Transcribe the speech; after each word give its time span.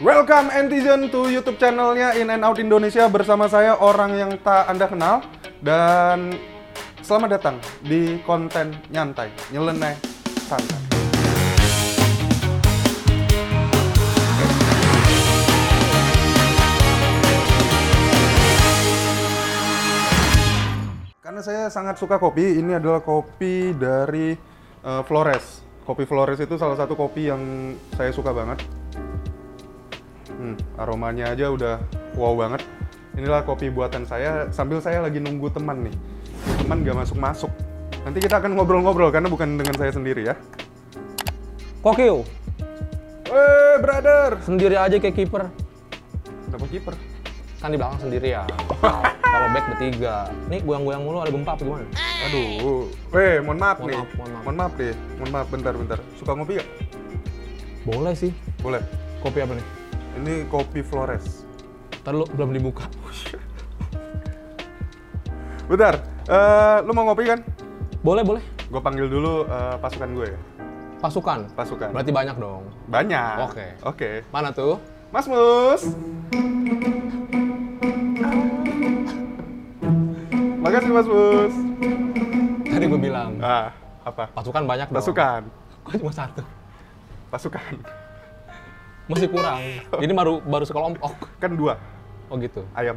Welcome 0.00 0.48
Antizen 0.48 1.12
to 1.12 1.28
YouTube 1.28 1.60
channelnya 1.60 2.16
In 2.16 2.32
and 2.32 2.40
Out 2.40 2.56
Indonesia 2.56 3.04
bersama 3.12 3.44
saya 3.44 3.76
orang 3.76 4.16
yang 4.16 4.32
tak 4.40 4.64
anda 4.64 4.88
kenal 4.88 5.20
dan 5.60 6.32
selamat 7.04 7.36
datang 7.36 7.56
di 7.84 8.16
konten 8.24 8.72
nyantai 8.88 9.28
nyeleneh 9.52 9.92
santai. 10.48 10.80
Karena 21.20 21.40
saya 21.44 21.68
sangat 21.68 22.00
suka 22.00 22.16
kopi, 22.16 22.64
ini 22.64 22.80
adalah 22.80 23.04
kopi 23.04 23.76
dari 23.76 24.32
eh, 24.80 25.02
Flores. 25.04 25.60
Kopi 25.84 26.08
Flores 26.08 26.40
itu 26.40 26.56
salah 26.56 26.80
satu 26.80 26.96
kopi 26.96 27.28
yang 27.28 27.76
saya 27.92 28.08
suka 28.08 28.32
banget. 28.32 28.81
Hmm, 30.42 30.58
aromanya 30.74 31.30
aja 31.30 31.46
udah 31.48 31.78
wow 32.12 32.34
banget. 32.34 32.66
Inilah 33.14 33.46
kopi 33.46 33.70
buatan 33.70 34.02
saya 34.02 34.50
sambil 34.50 34.82
saya 34.82 34.98
lagi 34.98 35.22
nunggu 35.22 35.46
teman 35.48 35.86
nih. 35.86 35.94
Teman 36.58 36.82
gak 36.82 36.98
masuk-masuk. 36.98 37.52
Nanti 38.02 38.18
kita 38.18 38.42
akan 38.42 38.58
ngobrol-ngobrol 38.58 39.14
karena 39.14 39.30
bukan 39.30 39.54
dengan 39.54 39.78
saya 39.78 39.94
sendiri 39.94 40.26
ya. 40.26 40.34
Kokyo, 41.78 42.26
Eh, 43.24 43.74
brother. 43.78 44.38
sendiri 44.40 44.74
aja 44.74 44.98
kayak 44.98 45.14
kiper. 45.14 45.46
Dapat 46.48 46.68
kiper. 46.68 46.94
Kan 47.58 47.70
di 47.70 47.78
belakang 47.78 48.02
sendiri 48.02 48.34
ya. 48.34 48.42
Kalau 49.32 49.48
back 49.48 49.64
bertiga. 49.70 50.26
Nih 50.50 50.60
goyang-goyang 50.60 51.00
mulu 51.00 51.22
ada 51.22 51.30
gempa 51.30 51.54
apa 51.54 51.62
gimana? 51.62 51.86
Aduh. 52.26 52.90
Eh, 53.14 53.38
mohon 53.40 53.56
maaf 53.56 53.78
Mohon 53.78 53.86
nih. 53.86 53.96
maaf, 53.96 54.10
mohon 54.12 54.28
maaf. 54.28 54.42
Mohon 54.42 54.56
maaf 54.58 54.72
deh. 54.74 54.94
Mohon 55.16 55.30
maaf 55.30 55.46
bentar 55.48 55.72
bentar. 55.74 55.98
Suka 56.18 56.30
ngopi 56.34 56.52
gak? 56.58 56.68
Boleh 57.82 58.14
sih. 58.14 58.34
Boleh. 58.58 58.82
Kopi 59.22 59.38
apa 59.40 59.54
nih? 59.54 59.66
Ini 60.20 60.44
kopi 60.52 60.84
Flores. 60.84 61.48
Ntar 62.02 62.12
lu 62.12 62.24
belum 62.28 62.52
dibuka. 62.52 62.84
Bentar. 65.70 65.94
Eh, 66.28 66.78
lu 66.84 66.92
mau 66.92 67.08
ngopi 67.08 67.24
kan? 67.24 67.40
Boleh, 68.04 68.20
boleh. 68.26 68.42
Gue 68.68 68.82
panggil 68.82 69.06
dulu 69.08 69.46
eh, 69.46 69.76
pasukan 69.80 70.10
gue 70.12 70.26
ya. 70.34 70.40
Pasukan. 71.00 71.38
Pasukan. 71.56 71.88
Berarti 71.90 72.12
banyak 72.14 72.36
dong. 72.38 72.62
Banyak. 72.86 73.36
Oke. 73.48 73.66
Oke. 73.82 74.10
Mana 74.30 74.54
tuh? 74.54 74.78
Mas 75.10 75.26
Mus. 75.26 75.82
Makasih 80.62 80.92
Mas 80.94 81.08
Mus. 81.08 81.54
Tadi 82.68 82.84
gue 82.86 83.00
bilang. 83.00 83.38
Ah, 83.42 83.74
apa? 84.06 84.30
Pasukan 84.30 84.62
banyak 84.66 84.88
dong. 84.90 84.98
Pasukan. 85.00 85.42
Kok 85.82 85.98
cuma 85.98 86.12
satu? 86.14 86.42
Pasukan. 87.30 88.01
Masih 89.06 89.28
kurang. 89.28 89.58
Ini 89.98 90.12
baru 90.12 90.38
baru 90.40 90.64
sekelompok. 90.64 91.12
Kan 91.38 91.54
dua 91.54 91.74
Oh 92.26 92.36
gitu. 92.36 92.64
ayam. 92.72 92.96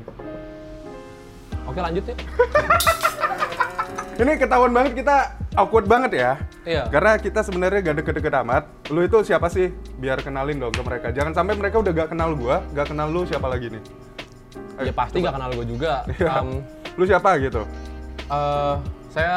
Oke 1.66 1.80
lanjut 1.80 2.06
ya. 2.06 2.16
Ini 4.16 4.40
ketahuan 4.40 4.72
banget 4.72 4.96
kita 4.96 5.16
awkward 5.54 5.84
banget 5.86 6.12
ya. 6.16 6.32
Iya. 6.64 6.88
Karena 6.88 7.20
kita 7.20 7.44
sebenarnya 7.44 7.84
gak 7.84 7.98
deket-deket 8.00 8.34
amat. 8.42 8.64
Lu 8.88 9.04
itu 9.04 9.20
siapa 9.22 9.52
sih? 9.52 9.76
Biar 9.94 10.24
kenalin 10.24 10.56
dong 10.58 10.72
ke 10.72 10.80
mereka. 10.80 11.12
Jangan 11.12 11.36
sampai 11.36 11.54
mereka 11.54 11.84
udah 11.84 11.92
gak 11.92 12.10
kenal 12.16 12.32
gua, 12.32 12.64
gak 12.72 12.88
kenal 12.90 13.12
lu 13.12 13.28
siapa 13.28 13.52
lagi 13.52 13.76
nih. 13.76 13.84
Ayo, 14.76 14.88
Ya 14.88 14.94
pasti 14.94 15.20
coba. 15.20 15.26
gak 15.28 15.36
kenal 15.36 15.50
gue 15.52 15.66
juga. 15.68 15.94
Iya. 16.16 16.32
Em, 16.38 16.50
Lu 16.96 17.04
siapa 17.04 17.30
gitu? 17.38 17.62
eh, 18.26 18.76
saya 19.12 19.36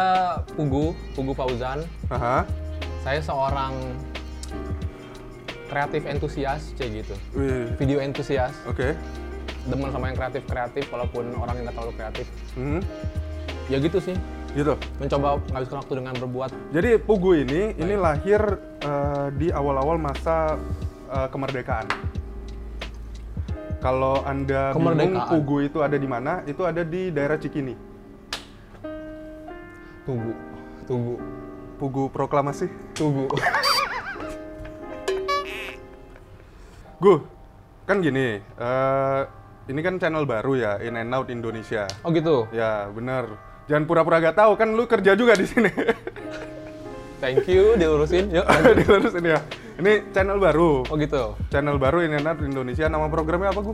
Pugu, 0.55 0.95
Pugu 1.11 1.35
Fauzan. 1.35 1.83
Aha. 2.07 2.47
Saya 3.03 3.19
seorang 3.19 3.75
kreatif 5.69 6.03
entusias, 6.09 6.73
kayak 6.75 7.05
gitu. 7.05 7.15
Wih. 7.37 7.69
Video 7.77 8.01
entusias, 8.01 8.57
Oke. 8.65 8.97
demen 9.69 9.93
sama 9.93 10.09
yang 10.09 10.17
kreatif-kreatif 10.17 10.89
walaupun 10.89 11.29
orang 11.37 11.61
yang 11.61 11.65
nggak 11.69 11.77
terlalu 11.77 11.95
kreatif. 11.95 12.27
Hmm. 12.57 12.81
Ya 13.69 13.77
gitu 13.79 14.01
sih, 14.01 14.17
Gitu. 14.57 14.75
mencoba 14.97 15.37
menghabiskan 15.45 15.77
waktu 15.85 15.95
dengan 16.01 16.15
berbuat. 16.17 16.51
Jadi 16.73 16.91
Pugu 17.05 17.37
ini 17.45 17.77
ini 17.77 17.95
lahir 17.95 18.41
eh, 18.81 19.29
di 19.37 19.53
awal-awal 19.53 20.01
masa 20.01 20.57
eh, 21.13 21.29
kemerdekaan. 21.29 21.85
Kalau 23.79 24.25
anda 24.27 24.75
bingung? 24.75 25.21
Pugu 25.29 25.71
itu 25.71 25.79
ada 25.85 25.95
di 25.95 26.09
mana? 26.09 26.43
Itu 26.49 26.67
ada 26.67 26.83
di 26.83 27.15
daerah 27.15 27.39
Cikini. 27.39 27.77
Tugu, 30.03 30.33
tugu, 30.89 31.15
Pugu 31.79 32.05
Proklamasi. 32.09 32.67
tugu. 32.97 33.29
Gu, 36.99 37.15
kan 37.87 38.03
gini. 38.03 38.43
eh, 38.43 39.21
ini 39.69 39.81
kan 39.81 39.97
channel 39.97 40.27
baru 40.27 40.59
ya, 40.59 40.73
In 40.83 40.99
and 40.99 41.15
Out 41.15 41.31
Indonesia. 41.31 41.87
Oh 42.03 42.11
gitu, 42.11 42.51
Ya 42.51 42.91
bener. 42.91 43.39
Jangan 43.69 43.85
pura-pura 43.85 44.19
gak 44.19 44.35
tahu 44.35 44.57
kan 44.57 44.73
lu 44.73 44.89
kerja 44.89 45.13
juga 45.13 45.37
di 45.37 45.45
sini. 45.45 45.69
thank 47.21 47.45
you 47.47 47.77
diurusin. 47.77 48.27
Yuk. 48.35 48.43
lanjut. 48.43 48.75
Dilurusin 48.75 49.25
ya. 49.29 49.39
Ini 49.77 50.11
channel 50.11 50.41
baru. 50.41 50.89
Oh 50.89 50.97
gitu. 50.97 51.37
Channel 51.49 51.77
baru 51.77 52.01
In 52.01 52.17
and 52.17 52.25
Out 52.25 52.41
Indonesia. 52.41 52.89
Nama 52.89 53.07
programnya 53.07 53.53
apa, 53.53 53.61
Gu? 53.61 53.73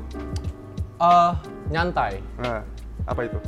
Eh, 0.95 1.33
nyantai, 1.71 2.21
Nah, 2.37 2.61
apa 3.07 3.21
itu? 3.25 3.39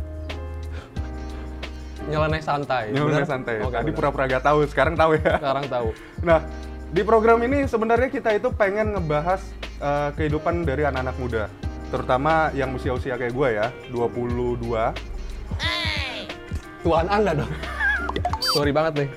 nyeleneh 2.06 2.38
santai. 2.38 2.94
Nyeleneh 2.94 3.26
santai. 3.26 3.59
Oke, 3.60 3.75
Tadi 3.75 3.91
pura-pura 3.91 4.31
gak 4.31 4.47
tahu, 4.47 4.62
sekarang 4.65 4.94
tahu 4.94 5.19
ya. 5.19 5.42
Sekarang 5.42 5.66
tahu. 5.66 5.88
Nah, 6.22 6.38
di 6.96 7.04
program 7.04 7.44
ini 7.44 7.68
sebenarnya 7.68 8.08
kita 8.08 8.32
itu 8.32 8.48
pengen 8.56 8.96
ngebahas 8.96 9.44
eh, 9.76 10.10
kehidupan 10.16 10.64
dari 10.64 10.88
anak-anak 10.88 11.16
muda. 11.20 11.44
Terutama 11.92 12.48
yang 12.56 12.72
usia-usia 12.72 13.20
kayak 13.20 13.36
gue 13.36 13.48
ya, 13.52 13.68
22. 13.92 14.64
Tuan 16.80 17.06
anda 17.12 17.36
dong. 17.36 17.52
Sorry 18.40 18.72
banget 18.72 19.04
nih. 19.04 19.08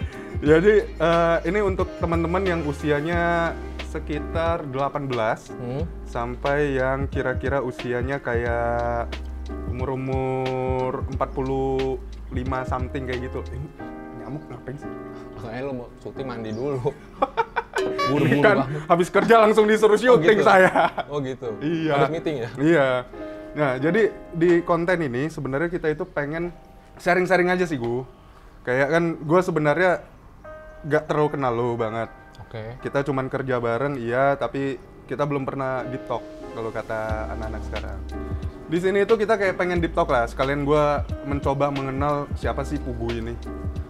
Jadi 0.44 0.74
eh, 0.92 1.38
ini 1.48 1.60
untuk 1.64 1.88
teman-teman 2.04 2.44
yang 2.44 2.62
usianya 2.68 3.56
sekitar 3.90 4.68
18 4.70 5.50
Hmm. 5.50 5.82
sampai 6.06 6.78
yang 6.78 7.08
kira-kira 7.08 7.64
usianya 7.64 8.20
kayak 8.20 9.08
umur-umur 9.72 11.08
45 11.16 11.98
something 12.68 13.08
kayak 13.08 13.32
gitu. 13.32 13.40
Ini 13.50 13.68
nyamuk 14.20 14.44
ngapain 14.46 14.78
sih? 14.78 14.92
Makanya 15.40 15.62
lu 15.64 15.74
mau 15.74 15.88
syuting 16.04 16.28
mandi 16.28 16.52
dulu. 16.52 16.92
Buru-buru 18.10 18.42
kan 18.42 18.58
banget. 18.66 18.82
habis 18.90 19.08
kerja 19.14 19.36
langsung 19.40 19.66
disuruh 19.70 20.00
syuting 20.00 20.42
gitu? 20.42 20.48
saya. 20.48 21.06
Oh 21.08 21.22
gitu. 21.22 21.54
Iya. 21.62 21.94
Habis 21.96 22.12
meeting 22.12 22.36
ya? 22.44 22.50
Iya. 22.58 22.90
Nah, 23.50 23.72
jadi 23.82 24.14
di 24.34 24.62
konten 24.62 24.98
ini 25.02 25.30
sebenarnya 25.30 25.70
kita 25.74 25.90
itu 25.90 26.06
pengen 26.06 26.54
sharing-sharing 27.02 27.50
aja 27.50 27.66
sih, 27.66 27.78
Gu. 27.82 28.06
Kayak 28.62 28.88
kan 28.94 29.04
gue 29.18 29.42
sebenarnya 29.42 29.92
gak 30.86 31.10
terlalu 31.10 31.30
kenal 31.34 31.54
lo 31.56 31.74
banget. 31.74 32.10
Oke. 32.46 32.78
Kita 32.86 33.02
cuman 33.06 33.26
kerja 33.28 33.58
bareng, 33.58 33.98
iya, 33.98 34.38
tapi 34.38 34.78
kita 35.10 35.26
belum 35.26 35.44
pernah 35.44 35.82
deep 35.90 36.06
talk 36.06 36.22
kalau 36.54 36.70
kata 36.70 37.34
anak-anak 37.34 37.62
sekarang. 37.66 37.98
Di 38.70 38.78
sini 38.78 39.02
itu 39.02 39.18
kita 39.18 39.34
kayak 39.42 39.58
pengen 39.58 39.82
deep 39.82 39.98
talk 39.98 40.14
lah. 40.14 40.30
Sekalian 40.30 40.62
gue 40.62 40.84
mencoba 41.26 41.74
mengenal 41.74 42.30
siapa 42.38 42.62
sih 42.62 42.78
Pugu 42.78 43.10
ini. 43.18 43.34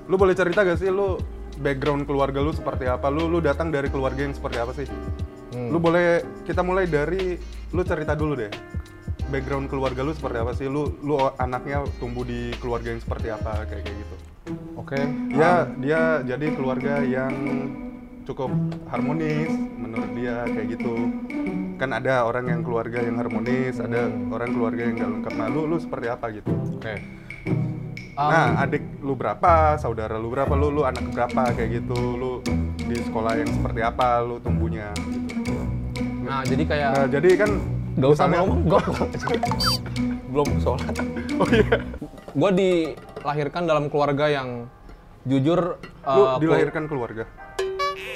Lu 0.07 0.15
boleh 0.15 0.31
cerita 0.31 0.63
gak 0.63 0.79
sih 0.79 0.87
lu 0.87 1.19
background 1.59 2.07
keluarga 2.07 2.39
lu 2.39 2.55
seperti 2.55 2.87
apa? 2.87 3.11
Lu 3.11 3.27
lu 3.27 3.43
datang 3.43 3.69
dari 3.69 3.91
keluarga 3.91 4.23
yang 4.23 4.33
seperti 4.33 4.57
apa 4.57 4.71
sih? 4.73 4.87
Hmm. 5.53 5.69
Lu 5.69 5.77
boleh 5.77 6.23
kita 6.47 6.63
mulai 6.63 6.87
dari 6.87 7.35
lu 7.75 7.81
cerita 7.83 8.15
dulu 8.15 8.33
deh. 8.39 8.51
Background 9.29 9.69
keluarga 9.69 10.01
lu 10.01 10.15
seperti 10.15 10.37
apa 10.41 10.51
sih? 10.57 10.65
Lu 10.71 10.97
lu 11.03 11.19
anaknya 11.37 11.85
tumbuh 12.01 12.25
di 12.25 12.55
keluarga 12.57 12.95
yang 12.95 13.03
seperti 13.03 13.27
apa 13.29 13.67
kayak 13.67 13.83
kayak 13.85 13.97
gitu. 13.99 14.15
Oke. 14.79 14.99
Ya, 15.35 15.69
dia 15.77 16.01
jadi 16.25 16.47
keluarga 16.55 17.03
yang 17.05 17.33
cukup 18.25 18.49
harmonis 18.89 19.53
menurut 19.77 20.09
dia 20.17 20.47
kayak 20.49 20.79
gitu. 20.79 21.13
Kan 21.77 21.95
ada 21.95 22.25
orang 22.25 22.49
yang 22.49 22.61
keluarga 22.65 22.99
yang 22.99 23.21
harmonis, 23.21 23.77
ada 23.77 24.09
orang 24.33 24.51
keluarga 24.51 24.81
yang 24.83 24.95
gak 24.99 25.11
lengkap. 25.15 25.33
Nah, 25.37 25.47
lu 25.47 25.61
lu 25.69 25.77
seperti 25.77 26.07
apa 26.09 26.25
gitu? 26.33 26.51
Oke. 26.75 27.18
Um, 28.19 28.27
Nah, 28.35 28.67
adik 28.67 28.83
lu 28.99 29.15
berapa, 29.15 29.79
saudara 29.79 30.19
lu 30.19 30.27
berapa, 30.27 30.51
lu 30.51 30.67
lu 30.75 30.83
anak 30.83 31.07
berapa 31.15 31.55
kayak 31.55 31.69
gitu, 31.79 31.95
lu 32.19 32.31
di 32.83 32.99
sekolah 32.99 33.39
yang 33.39 33.47
seperti 33.47 33.79
apa 33.79 34.19
lu 34.27 34.43
tumbuhnya 34.43 34.91
gitu. 34.99 35.55
Nah, 36.27 36.43
jadi 36.43 36.63
kayak 36.67 36.89
Nah, 36.91 37.07
jadi 37.07 37.29
kan 37.39 37.51
Gak 37.99 38.11
usah 38.15 38.27
ngomong, 38.31 38.59
gue 38.67 38.81
belum 40.35 40.49
sholat. 40.59 40.95
Oh 41.39 41.47
iya. 41.47 41.79
Gue 42.35 42.51
dilahirkan 42.53 43.63
dalam 43.67 43.87
keluarga 43.87 44.27
yang 44.27 44.67
jujur 45.23 45.79
Lu 46.03 46.21
uh, 46.23 46.35
dilahirkan 46.39 46.91
keluarga, 46.91 47.23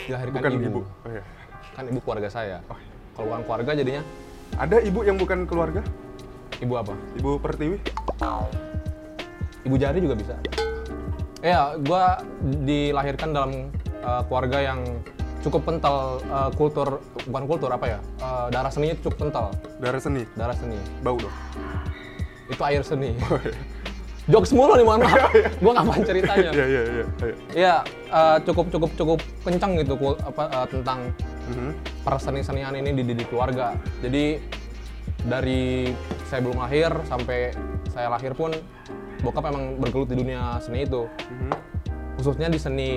dilahirkan 0.07 0.35
bukan 0.39 0.51
ibu. 0.55 0.67
ibu. 0.67 0.81
Oh 0.83 1.09
iya. 1.11 1.23
Kan 1.79 1.83
ibu 1.87 1.99
keluarga 2.03 2.27
saya. 2.27 2.59
Oh, 2.67 2.75
iya. 2.75 2.91
Kalau 3.15 3.25
bukan 3.31 3.41
keluarga 3.45 3.71
jadinya 3.77 4.03
Ada 4.53 4.77
ibu 4.85 4.99
yang 5.07 5.17
bukan 5.17 5.39
keluarga? 5.47 5.81
ibu 6.61 6.73
apa? 6.79 6.93
Ibu 7.19 7.31
Pertiwi? 7.43 7.77
Ibu 9.63 9.75
jari 9.75 9.99
juga 9.99 10.15
bisa. 10.15 10.35
Ya, 11.39 11.75
gue 11.75 12.03
dilahirkan 12.63 13.31
dalam 13.31 13.51
uh, 13.99 14.23
keluarga 14.23 14.59
yang 14.63 14.79
cukup 15.41 15.67
kental 15.67 16.23
eh, 16.23 16.49
kultur 16.55 17.03
bukan 17.27 17.43
kultur 17.43 17.67
apa 17.67 17.83
ya 17.85 17.99
eh, 17.99 18.47
darah 18.47 18.71
seninya 18.71 18.95
itu 18.95 19.11
cukup 19.11 19.27
kental 19.27 19.51
Darah 19.75 19.99
seni, 19.99 20.23
darah 20.33 20.55
seni 20.55 20.79
bau 21.03 21.19
dong. 21.19 21.35
itu 22.47 22.63
air 22.63 22.79
seni 22.79 23.11
jokes 24.31 24.55
mulu 24.55 24.79
nih 24.79 24.87
mohon 24.87 25.03
maaf 25.03 25.35
gue 25.59 25.67
ngapain 25.69 26.03
ceritanya 26.05 26.47
Iya 26.47 26.63
iya 26.65 26.81
iya. 26.87 27.05
Ayo. 27.19 27.35
ya 27.51 27.75
eh, 28.07 28.37
cukup 28.39 28.71
cukup 28.71 28.91
cukup 28.95 29.19
kencang 29.43 29.83
gitu 29.83 29.99
kul- 29.99 30.19
apa 30.21 30.43
eh, 30.47 30.67
tentang 30.71 30.99
Mhm. 31.43 31.75
perseni-senian 32.07 32.79
ini 32.79 32.95
di, 32.95 33.11
di 33.11 33.25
keluarga 33.27 33.75
jadi 33.99 34.39
dari 35.27 35.91
saya 36.23 36.39
belum 36.39 36.55
lahir 36.57 36.87
sampai 37.03 37.51
saya 37.91 38.07
lahir 38.07 38.31
pun 38.31 38.55
bokap 39.23 39.43
emang 39.45 39.79
bergelut 39.79 40.07
di 40.07 40.17
dunia 40.17 40.59
seni 40.59 40.83
itu 40.83 41.07
Mhm. 41.07 41.51
khususnya 42.15 42.47
di 42.47 42.59
seni 42.59 42.89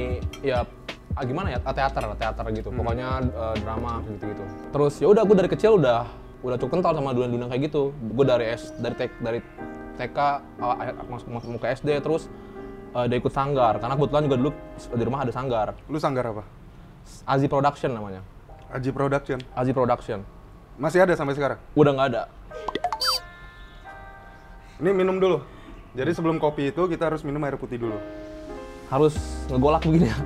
ya 0.42 0.66
ah, 1.14 1.22
gimana 1.22 1.48
ya 1.48 1.58
teater 1.62 2.02
teater 2.12 2.44
gitu 2.52 2.68
Hmm. 2.68 2.78
pokoknya 2.78 3.06
eh, 3.24 3.54
drama 3.56 4.02
gitu 4.04 4.24
gitu 4.26 4.42
terus 4.68 4.94
ya 4.96 5.06
udah 5.06 5.22
gue 5.22 5.36
dari 5.36 5.48
kecil 5.48 5.78
udah 5.78 6.02
udah 6.42 6.56
cukup 6.56 6.70
kental 6.76 6.92
sama 6.92 7.10
dunia-dunia 7.10 7.46
kayak 7.46 7.62
gitu 7.64 7.94
gue 7.94 8.24
dari 8.24 8.44
S 8.50 8.74
dari 8.76 8.94
tek 8.94 9.10
dari 9.18 9.38
TK 9.96 10.18
awal- 10.60 10.78
akhir- 10.78 10.96
masuk 11.08 11.28
masuk 11.30 11.56
ke 11.56 11.68
SD 11.72 11.88
terus 12.00 12.28
eh, 12.92 13.04
udah 13.06 13.16
ikut 13.16 13.32
sanggar 13.32 13.78
karena 13.78 13.94
kebetulan 13.94 14.22
juga 14.24 14.36
dulu 14.36 14.50
di 14.92 15.04
rumah 15.04 15.20
ada 15.22 15.32
sanggar 15.32 15.72
Lu 15.86 15.96
sanggar 15.96 16.26
apa? 16.26 16.44
Azi 17.24 17.46
Production 17.46 17.90
namanya 17.92 18.18
Aji 18.66 18.90
Production. 18.90 19.38
Azi 19.54 19.70
Production 19.70 20.26
Masih 20.76 21.00
ada 21.00 21.14
sampai 21.14 21.32
sekarang? 21.32 21.56
udah 21.72 21.92
nggak 21.92 22.08
ada 22.10 22.22
Ini 24.76 24.92
minum 24.92 25.16
dulu. 25.16 25.40
Jadi 25.96 26.10
sebelum 26.12 26.36
kopi 26.36 26.68
itu 26.68 26.82
kita 26.86 27.08
harus 27.08 27.24
minum 27.24 27.40
air 27.42 27.56
putih 27.56 27.80
dulu. 27.80 27.96
harus 28.86 29.18
ngegolak 29.50 29.82
begini 29.82 30.06
ya 30.06 30.18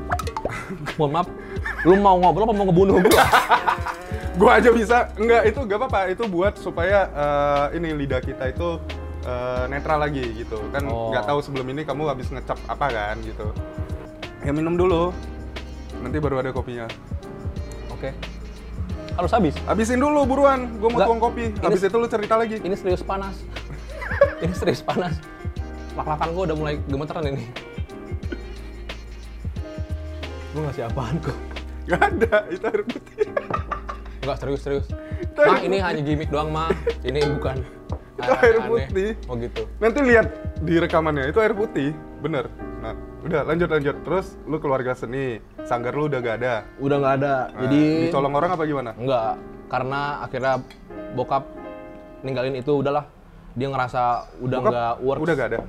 mohon 1.00 1.17
maaf 1.17 1.32
lu 1.81 1.96
mau 1.96 2.20
ngobrol 2.20 2.44
apa 2.44 2.52
mau 2.52 2.69
ngebunuh 2.69 3.00
gue 3.00 3.08
Gua 4.37 4.56
aja 4.56 4.69
bisa. 4.69 5.08
Enggak, 5.17 5.43
itu 5.49 5.58
gak 5.64 5.78
apa-apa. 5.81 6.00
Itu 6.08 6.25
buat 6.25 6.56
supaya 6.56 7.08
eh, 7.08 7.76
ini 7.76 7.93
lidah 7.94 8.20
kita 8.20 8.49
itu 8.49 8.76
eh, 9.22 9.64
netral 9.67 10.00
lagi 10.00 10.22
gitu. 10.34 10.61
Kan 10.70 10.84
Oh. 10.87 11.08
nggak 11.08 11.25
tahu 11.25 11.40
sebelum 11.40 11.67
ini 11.69 11.84
kamu 11.84 12.08
habis 12.08 12.28
ngecap 12.28 12.56
apa 12.64 12.87
kan 12.88 13.16
gitu. 13.20 13.49
Ya 14.40 14.52
minum 14.52 14.76
dulu. 14.76 15.12
Nanti 15.99 16.16
baru 16.16 16.40
ada 16.40 16.52
kopinya. 16.52 16.84
oke 17.90 18.12
harus 19.11 19.32
habis 19.34 19.52
Habisin 19.64 20.00
dulu 20.00 20.25
buruan. 20.25 20.69
Gua 20.76 20.88
mau 20.88 20.96
Nggak, 20.96 21.08
tuang 21.08 21.20
kopi. 21.20 21.44
Habis 21.61 21.81
itu 21.82 21.96
lu 21.96 22.08
cerita 22.08 22.34
lagi. 22.37 22.56
ini 22.61 22.76
serius 22.76 23.00
panas 23.00 23.37
ini 24.44 24.52
serius 24.52 24.81
panas 24.81 25.16
lak-lakan 25.92 26.28
gue 26.31 26.42
udah 26.46 26.56
mulai 26.56 26.75
gemeteran 26.87 27.25
ini 27.28 27.44
gue 30.50 30.60
ngasih 30.60 30.84
apaan 30.87 31.16
kok 31.20 31.38
Gak 31.88 32.06
ada, 32.06 32.46
itu 32.46 32.62
air 32.70 32.82
putih. 32.87 33.26
Enggak 34.22 34.37
serius 34.38 34.60
serius 34.62 34.87
mah 35.34 35.58
ini 35.58 35.82
hanya 35.82 35.98
gimmick 35.98 36.31
doang 36.31 36.52
mah 36.54 36.70
ini 37.02 37.19
bukan 37.34 37.66
Itu 38.14 38.31
air 38.37 38.56
putih. 38.62 39.10
oh 39.26 39.34
gitu 39.34 39.62
Nanti 39.81 39.98
lihat 40.04 40.26
di 40.60 40.76
rekamannya, 40.76 41.32
itu 41.32 41.40
air 41.40 41.50
putih. 41.50 41.90
Bener. 42.20 42.46
Nah, 42.78 42.94
udah 43.26 43.42
lanjut 43.42 43.66
lanjut. 43.66 43.96
Terus 44.06 44.38
lu 44.44 44.60
keluarga 44.60 44.92
seni, 44.94 45.40
sanggar 45.64 45.96
lu 45.96 46.06
udah 46.06 46.20
gak 46.20 46.37
ada. 46.38 46.54
udah 46.78 46.96
nggak 47.00 47.14
ada 47.19 47.34
Nah, 47.48 47.58
jadi 47.66 47.82
dicolong 48.06 48.34
orang 48.38 48.50
apa 48.54 48.62
gimana? 48.69 48.90
enggak 48.94 49.32
karena 49.66 50.00
akhirnya 50.20 50.54
bokap 51.16 51.44
ninggalin 52.22 52.54
itu 52.54 52.70
udahlah 52.76 53.08
dia 53.52 53.66
ngerasa 53.66 54.02
udah 54.38 54.58
nggak 54.62 54.92
works 55.02 55.22
Udah 55.26 55.34
gak 55.34 55.48
ada. 55.48 55.60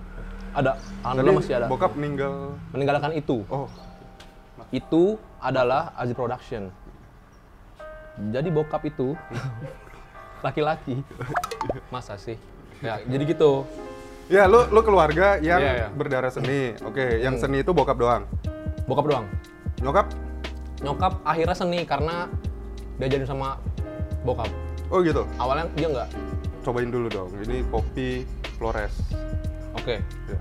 Ada 0.52 0.76
alhamdulillah 1.02 1.36
masih 1.38 1.54
ada 1.56 1.68
Bokap 1.68 1.92
meninggal. 1.96 2.56
meninggalkan 2.72 3.12
itu 3.14 3.44
Oh, 3.48 3.68
itu 4.70 5.04
adalah 5.38 5.92
Aziz 5.96 6.14
Production. 6.14 6.72
Jadi 8.30 8.50
bokap 8.50 8.84
itu 8.84 9.16
laki-laki. 10.46 11.00
Masa 11.94 12.16
sih? 12.16 12.36
Ya, 12.80 12.98
jadi 13.00 13.24
gitu. 13.28 13.64
ya 14.26 14.48
lu 14.48 14.64
lu 14.68 14.82
keluarga 14.82 15.36
yang 15.38 15.60
Iya, 15.60 15.72
iya. 15.78 15.88
berdarah 15.90 16.30
seni. 16.30 16.74
Oke, 16.82 17.20
yang 17.20 17.36
Hmm. 17.36 17.42
seni 17.42 17.62
itu 17.62 17.72
bokap 17.72 17.96
doang. 17.96 18.24
Bokap 18.86 19.06
doang. 19.06 19.26
Nyokap? 19.80 20.08
Nyokap 20.82 21.14
akhirnya 21.22 21.54
seni 21.54 21.80
karena 21.84 22.26
diajarin 22.96 23.26
sama 23.26 23.60
bokap. 24.24 24.50
Oh 24.88 25.00
gitu. 25.00 25.24
Awalnya 25.38 25.68
dia 25.74 25.88
nggak. 25.90 26.10
Cobain 26.62 26.90
dulu 26.90 27.08
dong. 27.08 27.30
Ini 27.40 27.64
kopi 27.68 28.24
Flores. 28.56 28.94
Oke, 29.82 29.98
Ya. 30.30 30.38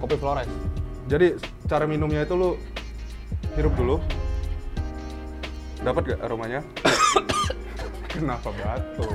kopi 0.00 0.16
Flores. 0.16 0.48
Jadi 1.04 1.36
cara 1.66 1.84
minumnya 1.84 2.24
itu 2.24 2.32
lu 2.32 2.50
hirup 3.52 3.74
dulu. 3.76 3.96
Dapat 5.80 6.02
gak 6.06 6.20
aromanya? 6.22 6.60
Kenapa 8.10 8.48
batuk? 8.50 9.10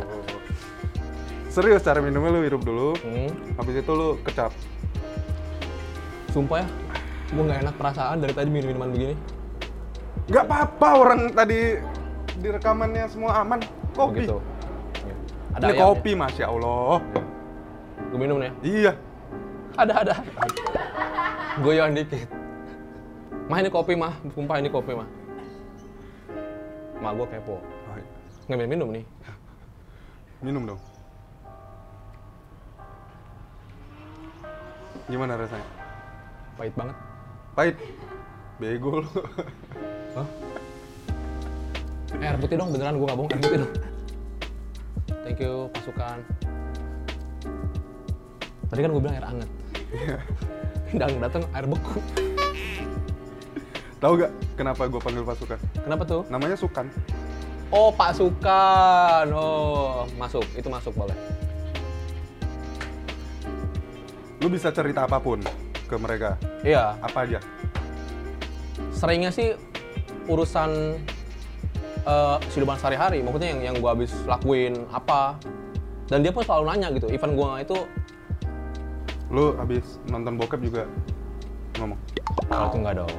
Serius 1.49 1.81
cara 1.81 1.97
minumnya 1.97 2.29
lu 2.29 2.41
hirup 2.43 2.61
dulu. 2.61 2.93
Hmm, 2.99 3.31
Habis 3.55 3.81
itu 3.81 3.91
lu 3.91 4.19
kecap. 4.21 4.51
sumpah 6.29 6.59
ya, 6.59 6.67
gue 7.31 7.43
nggak 7.47 7.59
enak 7.63 7.75
perasaan 7.79 8.19
dari 8.19 8.35
tadi 8.35 8.51
minum 8.51 8.67
minuman 8.67 8.91
begini. 8.91 9.15
Gak 10.27 10.43
apa-apa 10.43 10.87
orang 10.99 11.21
tadi 11.31 11.79
di 12.35 12.47
rekamannya 12.51 13.07
semua 13.07 13.39
aman. 13.39 13.63
Kopi. 13.95 14.27
Begitu. 14.27 14.43
Ya. 15.07 15.15
Ada 15.55 15.63
Ini 15.63 15.71
ayamnya. 15.71 15.85
kopi, 15.95 16.11
masya 16.11 16.45
Allah. 16.51 16.99
Gue 18.11 18.19
minum 18.19 18.35
nih. 18.35 18.51
Iya. 18.61 18.91
Ada 19.75 19.93
ada. 20.07 20.15
Goyang 21.59 21.91
dikit. 21.95 22.27
Mah 23.51 23.61
ini 23.61 23.69
kopi 23.69 23.93
mah, 23.93 24.15
sumpah 24.31 24.57
ini 24.57 24.71
kopi 24.71 24.95
mah. 24.95 25.07
Mah 27.03 27.11
gue 27.13 27.27
kepo. 27.27 27.59
Nggak 28.45 28.57
minum 28.61 28.71
minum 28.71 28.89
nih. 28.93 29.05
Minum 30.45 30.63
dong. 30.69 30.81
Gimana 35.09 35.37
rasanya? 35.37 35.67
Pahit 36.57 36.73
banget. 36.73 36.97
Pahit. 37.53 37.75
Bego 38.61 39.03
lu. 39.03 39.09
Hah? 40.15 40.27
Eh, 42.15 42.23
air 42.23 42.39
putih 42.39 42.55
dong, 42.55 42.71
beneran 42.71 42.95
gue 42.95 43.05
nggak 43.05 43.19
bohong, 43.19 43.31
air 43.35 43.41
putih 43.43 43.59
dong. 43.59 43.73
Thank 45.25 45.41
you, 45.43 45.67
pasukan. 45.75 46.19
Tadi 48.71 48.79
kan 48.79 48.89
gue 48.93 49.01
bilang 49.03 49.15
air 49.19 49.27
hangat. 49.27 49.49
Dan 50.99 51.19
datang 51.19 51.43
air 51.51 51.65
beku. 51.65 51.99
Tahu 53.99 54.11
gak 54.21 54.31
kenapa 54.53 54.85
gue 54.85 55.01
panggil 55.01 55.23
pasukan? 55.25 55.59
Kenapa 55.81 56.03
tuh? 56.05 56.21
Namanya 56.29 56.53
Sukan. 56.59 56.85
Oh, 57.73 57.89
pasukan. 57.89 59.25
Oh, 59.33 60.05
masuk. 60.15 60.45
Itu 60.53 60.69
masuk 60.69 60.93
boleh. 60.93 61.17
Lu 64.39 64.47
bisa 64.47 64.69
cerita 64.69 65.09
apa 65.09 65.17
pun 65.17 65.41
ke 65.89 65.95
mereka. 65.97 66.37
Iya, 66.61 66.93
Apa 67.01 67.25
aja? 67.25 67.39
seringnya 68.95 69.27
sih 69.27 69.51
urusan 70.31 70.95
eh 72.05 72.37
kehidupan 72.47 72.77
sehari-hari. 72.79 73.19
Maksudnya 73.25 73.49
yang 73.51 73.61
yang 73.71 73.75
gue 73.81 73.89
habis 73.89 74.11
lakuin 74.23 74.85
apa. 74.93 75.35
Dan 76.05 76.21
dia 76.21 76.29
pun 76.31 76.45
selalu 76.45 76.63
nanya 76.69 76.87
gitu. 76.93 77.09
Event 77.09 77.33
gue 77.33 77.51
itu 77.65 77.77
Lu 79.35 79.51
habis 79.59 79.99
nonton 80.07 80.39
bokep 80.39 80.63
juga 80.63 80.87
ngomong? 81.75 81.99
kalau 82.47 82.67
itu 82.71 82.77
nggak 82.79 82.95
dong, 82.95 83.15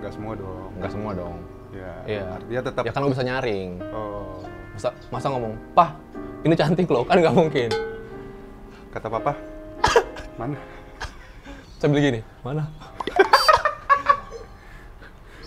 Gak 0.00 0.12
semua 0.12 0.32
dong. 0.34 0.68
nggak 0.74 0.90
semua 0.90 1.10
dong. 1.14 1.36
Ya, 1.70 1.92
Iya. 2.04 2.22
artinya 2.34 2.62
tetap. 2.64 2.82
Ya 2.82 2.90
kan 2.90 3.00
lo 3.00 3.08
bisa 3.08 3.22
nyaring. 3.22 3.70
Oh, 3.94 4.42
Masa, 4.74 4.88
masa 5.10 5.26
ngomong, 5.28 5.54
Pah, 5.74 5.90
ini 6.42 6.54
cantik 6.54 6.86
loh, 6.88 7.02
kan 7.02 7.18
nggak 7.18 7.30
mungkin. 7.32 7.70
kata 8.88 9.06
papa. 9.06 9.32
Mana? 10.40 10.58
Sambil 11.78 11.98
gini, 12.00 12.20
mana? 12.42 12.66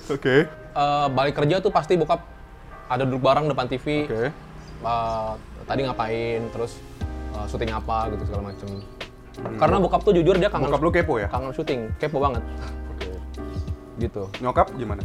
Oke. 0.09 0.47
Eh, 0.47 1.07
balik 1.09 1.35
kerja 1.35 1.59
tuh 1.59 1.67
pasti 1.67 1.95
bokap 1.95 2.23
ada 2.87 3.03
duduk 3.03 3.19
bareng 3.19 3.47
depan 3.47 3.67
TV. 3.67 4.07
Oke. 4.07 4.31
eh, 4.81 5.31
tadi 5.63 5.79
ngapain, 5.83 6.41
terus 6.49 6.79
eh, 7.33 7.45
syuting 7.45 7.71
apa 7.71 8.07
gitu 8.09 8.23
segala 8.25 8.51
macem. 8.51 8.69
Karena 9.31 9.77
bokap 9.77 10.01
tuh 10.01 10.11
jujur 10.11 10.35
dia 10.35 10.47
kangen, 10.47 10.67
Bokap 10.67 10.81
lu 10.81 10.91
kepo 10.91 11.13
ya? 11.15 11.27
kangen 11.27 11.51
syuting, 11.51 11.87
kepo 11.95 12.19
banget 12.19 12.43
Oke. 12.89 13.09
gitu. 13.97 14.27
Nyokap 14.39 14.67
gimana? 14.75 15.01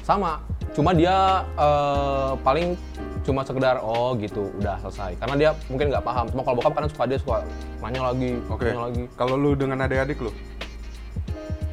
Sama, 0.00 0.40
cuma 0.72 0.90
dia 0.92 1.42
eh, 1.54 2.32
paling 2.40 2.78
cuma 3.20 3.44
sekedar 3.44 3.76
oh 3.78 4.16
gitu, 4.16 4.48
udah 4.56 4.80
selesai. 4.80 5.18
Karena 5.18 5.34
dia 5.36 5.50
mungkin 5.68 5.90
nggak 5.90 6.00
paham. 6.00 6.24
Cuma 6.28 6.40
kalau 6.42 6.56
bokap 6.56 6.72
kadang 6.72 6.88
suka 6.88 7.04
dia 7.04 7.18
suka 7.18 7.38
nanya 7.78 8.08
lagi, 8.08 8.40
Oke. 8.48 8.64
nanya 8.64 8.82
lagi. 8.88 9.02
Kalau 9.14 9.34
lu 9.34 9.52
dengan 9.52 9.82
adik-adik 9.82 10.18
lu 10.18 10.32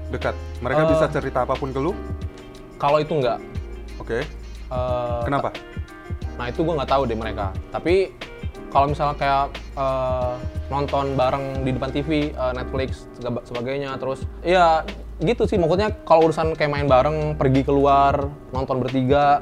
dekat, 0.08 0.36
mereka 0.60 0.84
Eh. 0.84 0.90
bisa 0.90 1.06
cerita 1.08 1.44
apa 1.44 1.54
pun 1.54 1.70
ke 1.70 1.80
lu? 1.80 1.96
Kalau 2.76 3.00
itu 3.00 3.14
nggak, 3.14 3.40
Oke. 3.98 4.20
eh, 4.20 5.22
Kenapa? 5.24 5.50
Nah 6.36 6.52
itu 6.52 6.60
gue 6.60 6.74
nggak 6.76 6.90
tahu 6.90 7.08
deh 7.08 7.16
mereka. 7.16 7.56
Tapi 7.70 8.12
kalau 8.68 8.88
misalnya 8.88 9.16
kayak 9.16 9.46
eh, 9.74 10.34
nonton 10.68 11.14
bareng 11.14 11.62
di 11.62 11.72
depan 11.72 11.90
TV, 11.90 12.10
eh, 12.30 12.54
Netflix, 12.54 13.06
sebagainya, 13.20 13.96
terus 13.96 14.24
ya 14.42 14.84
gitu 15.18 15.46
sih 15.46 15.56
maksudnya 15.56 15.96
kalau 16.04 16.28
urusan 16.28 16.54
kayak 16.54 16.68
main 16.70 16.86
bareng 16.86 17.18
pergi 17.34 17.64
keluar 17.64 18.20
nonton 18.52 18.84
bertiga 18.84 19.40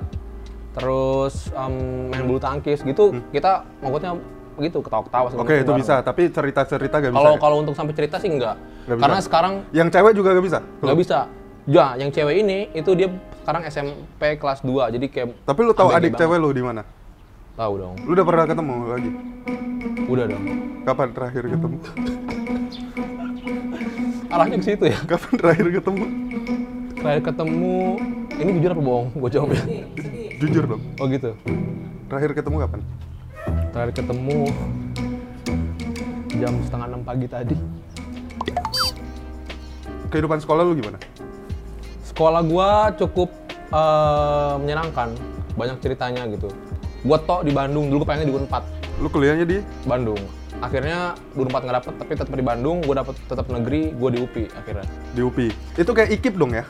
terus 0.72 1.50
em, 1.52 1.74
main 2.10 2.24
bulu 2.24 2.38
tangkis 2.38 2.82
gitu 2.82 3.14
kita 3.30 3.66
maksudnya 3.78 4.18
gitu 4.56 4.82
ketawa-ketawa 4.82 5.28
Hmm. 5.28 5.42
Oke, 5.42 5.56
itu 5.60 5.72
bisa, 5.74 5.98
tapi 6.00 6.30
cerita-cerita 6.30 6.96
gak 6.96 7.10
bisa. 7.10 7.18
kalau 7.20 7.34
ya? 7.34 7.40
kalau 7.42 7.56
untuk 7.58 7.74
sampai 7.74 7.94
cerita 7.94 8.18
sih 8.18 8.30
enggak 8.30 8.54
Nggak 8.86 8.96
bisa. 8.96 9.04
karena 9.04 9.20
sekarang 9.20 9.54
Yang 9.72 9.90
cewek 9.92 10.14
juga 10.14 10.30
gak 10.32 10.46
bisa? 10.46 10.60
nggak 10.62 10.98
bisa 10.98 11.20
ya 11.64 11.88
yang 11.96 12.10
cewek 12.10 12.36
ini 12.38 12.58
itu 12.72 12.92
dia 12.94 13.08
sekarang 13.40 13.62
SMP 13.66 14.22
kelas 14.36 14.60
2 14.62 14.94
jadi 14.94 15.06
kayak 15.08 15.28
Tapi 15.42 15.60
lu 15.60 15.74
tahu 15.74 15.90
adik 15.90 16.12
banget. 16.12 16.22
cewek 16.22 16.38
lu 16.38 16.50
di 16.52 16.62
mana? 16.62 16.82
Tahu 17.54 17.74
dong 17.78 17.96
Lu 18.04 18.12
udah 18.14 18.26
pernah 18.26 18.46
ketemu 18.46 18.74
lagi? 18.88 19.12
udah 20.04 20.26
dong 20.28 20.44
Kapan 20.84 21.08
terakhir 21.12 21.44
ketemu? 21.48 21.78
arahnya 24.28 24.58
ke 24.58 24.66
situ 24.66 24.84
ya 24.86 24.98
Kapan 25.06 25.32
terakhir 25.36 25.66
ketemu? 25.72 26.04
terakhir 26.98 27.22
ketemu 27.26 27.76
ini 28.34 28.50
jujur 28.58 28.72
apa 28.72 28.82
bohong 28.82 29.08
gue 29.14 29.30
jawab 29.30 29.50
ya 29.52 29.64
Jujur 30.36 30.64
dong. 30.66 30.82
oh 30.98 31.06
gitu 31.08 31.32
Terakhir 32.08 32.32
ketemu 32.34 32.56
kapan? 32.64 32.82
terakhir 33.70 33.92
ketemu 33.96 34.38
jam 36.36 36.54
setengah 36.62 36.88
enam 36.88 37.02
pagi 37.02 37.28
tadi 37.28 37.56
Kehidupan 40.08 40.38
sekolah 40.38 40.62
lu 40.62 40.74
gimana? 40.76 40.98
sekolah 42.06 42.46
gua 42.46 42.70
cukup 42.94 43.34
eh, 43.68 44.54
menyenangkan 44.58 45.10
banyak 45.54 45.78
ceritanya 45.82 46.30
gitu 46.30 46.46
gua 47.04 47.18
tok 47.20 47.44
di 47.44 47.52
Bandung 47.52 47.88
dulu 47.88 48.02
gua 48.02 48.10
pengen 48.10 48.28
di 48.28 48.36
Unpad 48.36 48.64
Lu 48.96 49.08
kuliahnya 49.08 49.44
di 49.44 49.58
Bandung 49.84 50.20
akhirnya 50.58 51.00
di 51.30 51.40
Unpad 51.40 51.62
nggak 51.62 51.78
dapet 51.78 51.94
tapi 51.98 52.12
tetap 52.14 52.32
di 52.32 52.42
Bandung 52.42 52.78
gua 52.82 52.96
dapet 52.98 53.16
tetap 53.22 53.46
negeri 53.48 53.92
gua 53.92 54.10
di 54.10 54.20
UPI 54.20 54.46
akhirnya 54.54 54.86
di 55.12 55.22
UPI. 55.22 55.50
Itu 55.76 55.92
kayak 55.92 56.10
IKIP 56.14 56.36
dong 56.36 56.52
ya? 56.52 56.64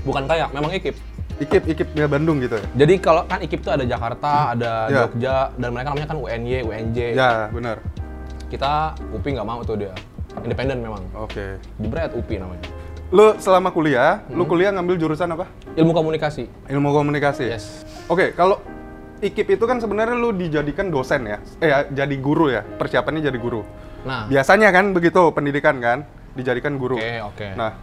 bukan 0.00 0.24
kayak 0.24 0.48
memang 0.50 0.72
ikip 0.72 0.96
IKIP, 1.36 1.62
IKIP 1.66 1.88
ya 1.94 2.06
Bandung 2.06 2.36
gitu 2.38 2.56
ya? 2.56 2.64
jadi 2.74 2.94
kalau 2.96 3.24
kan 3.24 3.40
ikip 3.40 3.60
tuh 3.60 3.72
ada 3.72 3.84
Jakarta 3.84 4.52
ada 4.52 4.72
Ya. 4.86 5.04
Jogja 5.04 5.36
dan 5.54 5.68
mereka 5.70 5.92
namanya 5.92 6.08
kan 6.08 6.18
UNY 6.18 6.64
UNJ 6.64 6.98
Ya, 7.12 7.48
benar. 7.50 7.84
kita 8.48 8.96
UPI 9.10 9.36
nggak 9.36 9.44
mau 9.46 9.60
tuh 9.60 9.76
dia 9.76 9.92
independen 10.38 10.80
memang 10.80 11.02
Oke. 11.14 11.60
jebret 11.76 12.12
UPI 12.12 12.38
namanya 12.38 12.64
Lu 13.10 13.34
selama 13.36 13.68
kuliah, 13.68 14.22
lu 14.30 14.40
Hmm. 14.40 14.48
kuliah 14.48 14.70
ngambil 14.70 14.94
jurusan 14.96 15.26
apa? 15.28 15.50
ilmu 15.74 15.90
komunikasi 15.90 16.46
Ilmu 16.70 16.88
komunikasi. 16.94 17.44
yes 17.44 17.82
Oke, 18.06 18.30
kalau 18.32 18.62
IKIP 19.20 19.54
itu 19.54 19.64
kan 19.64 19.76
sebenarnya 19.78 20.16
lu 20.16 20.32
dijadikan 20.32 20.88
dosen 20.88 21.28
ya? 21.28 21.38
Eh, 21.60 21.68
ya, 21.68 21.78
jadi 21.86 22.16
guru 22.16 22.48
ya? 22.48 22.64
Persiapannya 22.64 23.20
jadi 23.20 23.36
guru. 23.36 23.60
nah 24.00 24.24
Biasanya 24.26 24.72
kan 24.72 24.96
begitu 24.96 25.28
pendidikan 25.30 25.76
kan? 25.76 26.08
Dijadikan 26.32 26.80
guru. 26.80 26.96
oke 26.96 27.12
oke 27.26 27.48
Nah, 27.52 27.76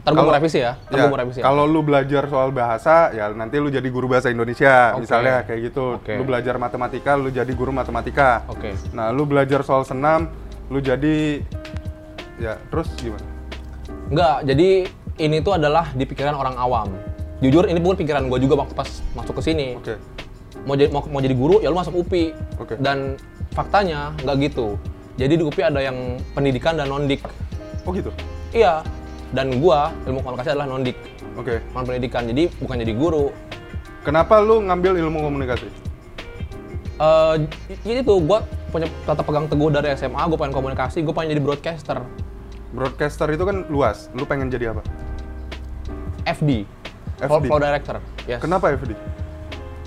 ntar 0.00 0.10
gua 0.10 0.16
mau 0.16 0.24
kalau- 0.24 0.34
revisi 0.34 0.58
ya 0.58 0.72
ntar 0.88 0.96
ya, 0.98 1.12
revisi 1.12 1.38
ya 1.38 1.44
kalau 1.44 1.64
lu 1.68 1.84
belajar 1.84 2.24
soal 2.24 2.48
bahasa, 2.50 3.12
ya 3.12 3.28
nanti 3.30 3.60
lu 3.60 3.68
jadi 3.68 3.84
guru 3.86 4.08
bahasa 4.08 4.32
Indonesia, 4.32 4.96
Oke. 4.96 5.04
misalnya 5.04 5.44
kayak 5.44 5.60
gitu. 5.68 6.00
Oke. 6.00 6.16
Lu 6.16 6.24
belajar 6.24 6.56
matematika, 6.56 7.14
lu 7.14 7.28
jadi 7.28 7.52
guru 7.52 7.68
matematika. 7.68 8.48
oke 8.48 8.72
Nah, 8.90 9.12
lu 9.12 9.28
belajar 9.28 9.60
soal 9.60 9.84
senam, 9.84 10.32
lu 10.66 10.80
jadi 10.80 11.44
ya 12.38 12.56
terus 12.66 12.88
gimana? 12.96 13.22
Enggak, 14.08 14.36
jadi 14.44 14.68
ini 15.18 15.36
tuh 15.38 15.52
adalah 15.54 15.92
di 15.92 16.04
pikiran 16.04 16.32
orang 16.32 16.56
awam. 16.56 16.88
Jujur 17.42 17.66
ini 17.66 17.76
bukan 17.76 17.98
pikiran 17.98 18.24
gue 18.24 18.38
juga 18.40 18.54
waktu 18.56 18.72
pas 18.72 18.88
masuk 19.12 19.36
ke 19.36 19.42
sini. 19.44 19.74
Oke. 19.76 19.98
Mau 20.62 20.74
jadi 20.78 20.90
mau, 20.94 21.02
mau 21.10 21.20
jadi 21.20 21.34
guru 21.34 21.58
ya 21.58 21.68
lu 21.70 21.78
masuk 21.78 22.06
UPI. 22.06 22.34
Oke. 22.58 22.74
Dan 22.78 23.18
faktanya 23.52 24.14
nggak 24.22 24.36
gitu. 24.50 24.78
Jadi 25.18 25.34
di 25.38 25.44
UPI 25.44 25.62
ada 25.68 25.80
yang 25.82 26.18
pendidikan 26.32 26.78
dan 26.78 26.88
nondik. 26.88 27.20
Oh 27.84 27.92
gitu. 27.92 28.14
Iya. 28.54 28.86
Dan 29.32 29.64
gua 29.64 29.96
ilmu 30.04 30.20
komunikasi 30.20 30.52
adalah 30.52 30.68
nondik, 30.68 30.92
Oke. 31.40 31.64
non 31.72 31.88
pendidikan. 31.88 32.28
Jadi 32.28 32.52
bukan 32.60 32.76
jadi 32.84 32.92
guru. 32.92 33.32
Kenapa 34.04 34.44
lu 34.44 34.60
ngambil 34.60 35.00
ilmu 35.00 35.24
komunikasi? 35.24 35.68
Eh 37.00 37.34
jadi 37.80 38.04
tuh 38.04 38.20
gua 38.20 38.44
punya 38.72 38.88
tetap 39.04 39.24
pegang 39.28 39.46
teguh 39.46 39.68
dari 39.68 39.92
SMA, 39.92 40.22
gue 40.32 40.38
pengen 40.40 40.56
komunikasi, 40.56 41.04
gue 41.04 41.12
pengen 41.12 41.36
jadi 41.36 41.42
broadcaster. 41.44 42.00
Broadcaster 42.72 43.28
itu 43.28 43.44
kan 43.44 43.68
luas. 43.68 44.08
Lu 44.16 44.24
pengen 44.24 44.48
jadi 44.48 44.72
apa? 44.72 44.80
FD. 46.24 46.64
Flow, 47.20 47.38
FD. 47.38 47.46
flow 47.52 47.60
director. 47.60 47.96
Yes. 48.24 48.40
Kenapa 48.40 48.72
FD? 48.72 48.96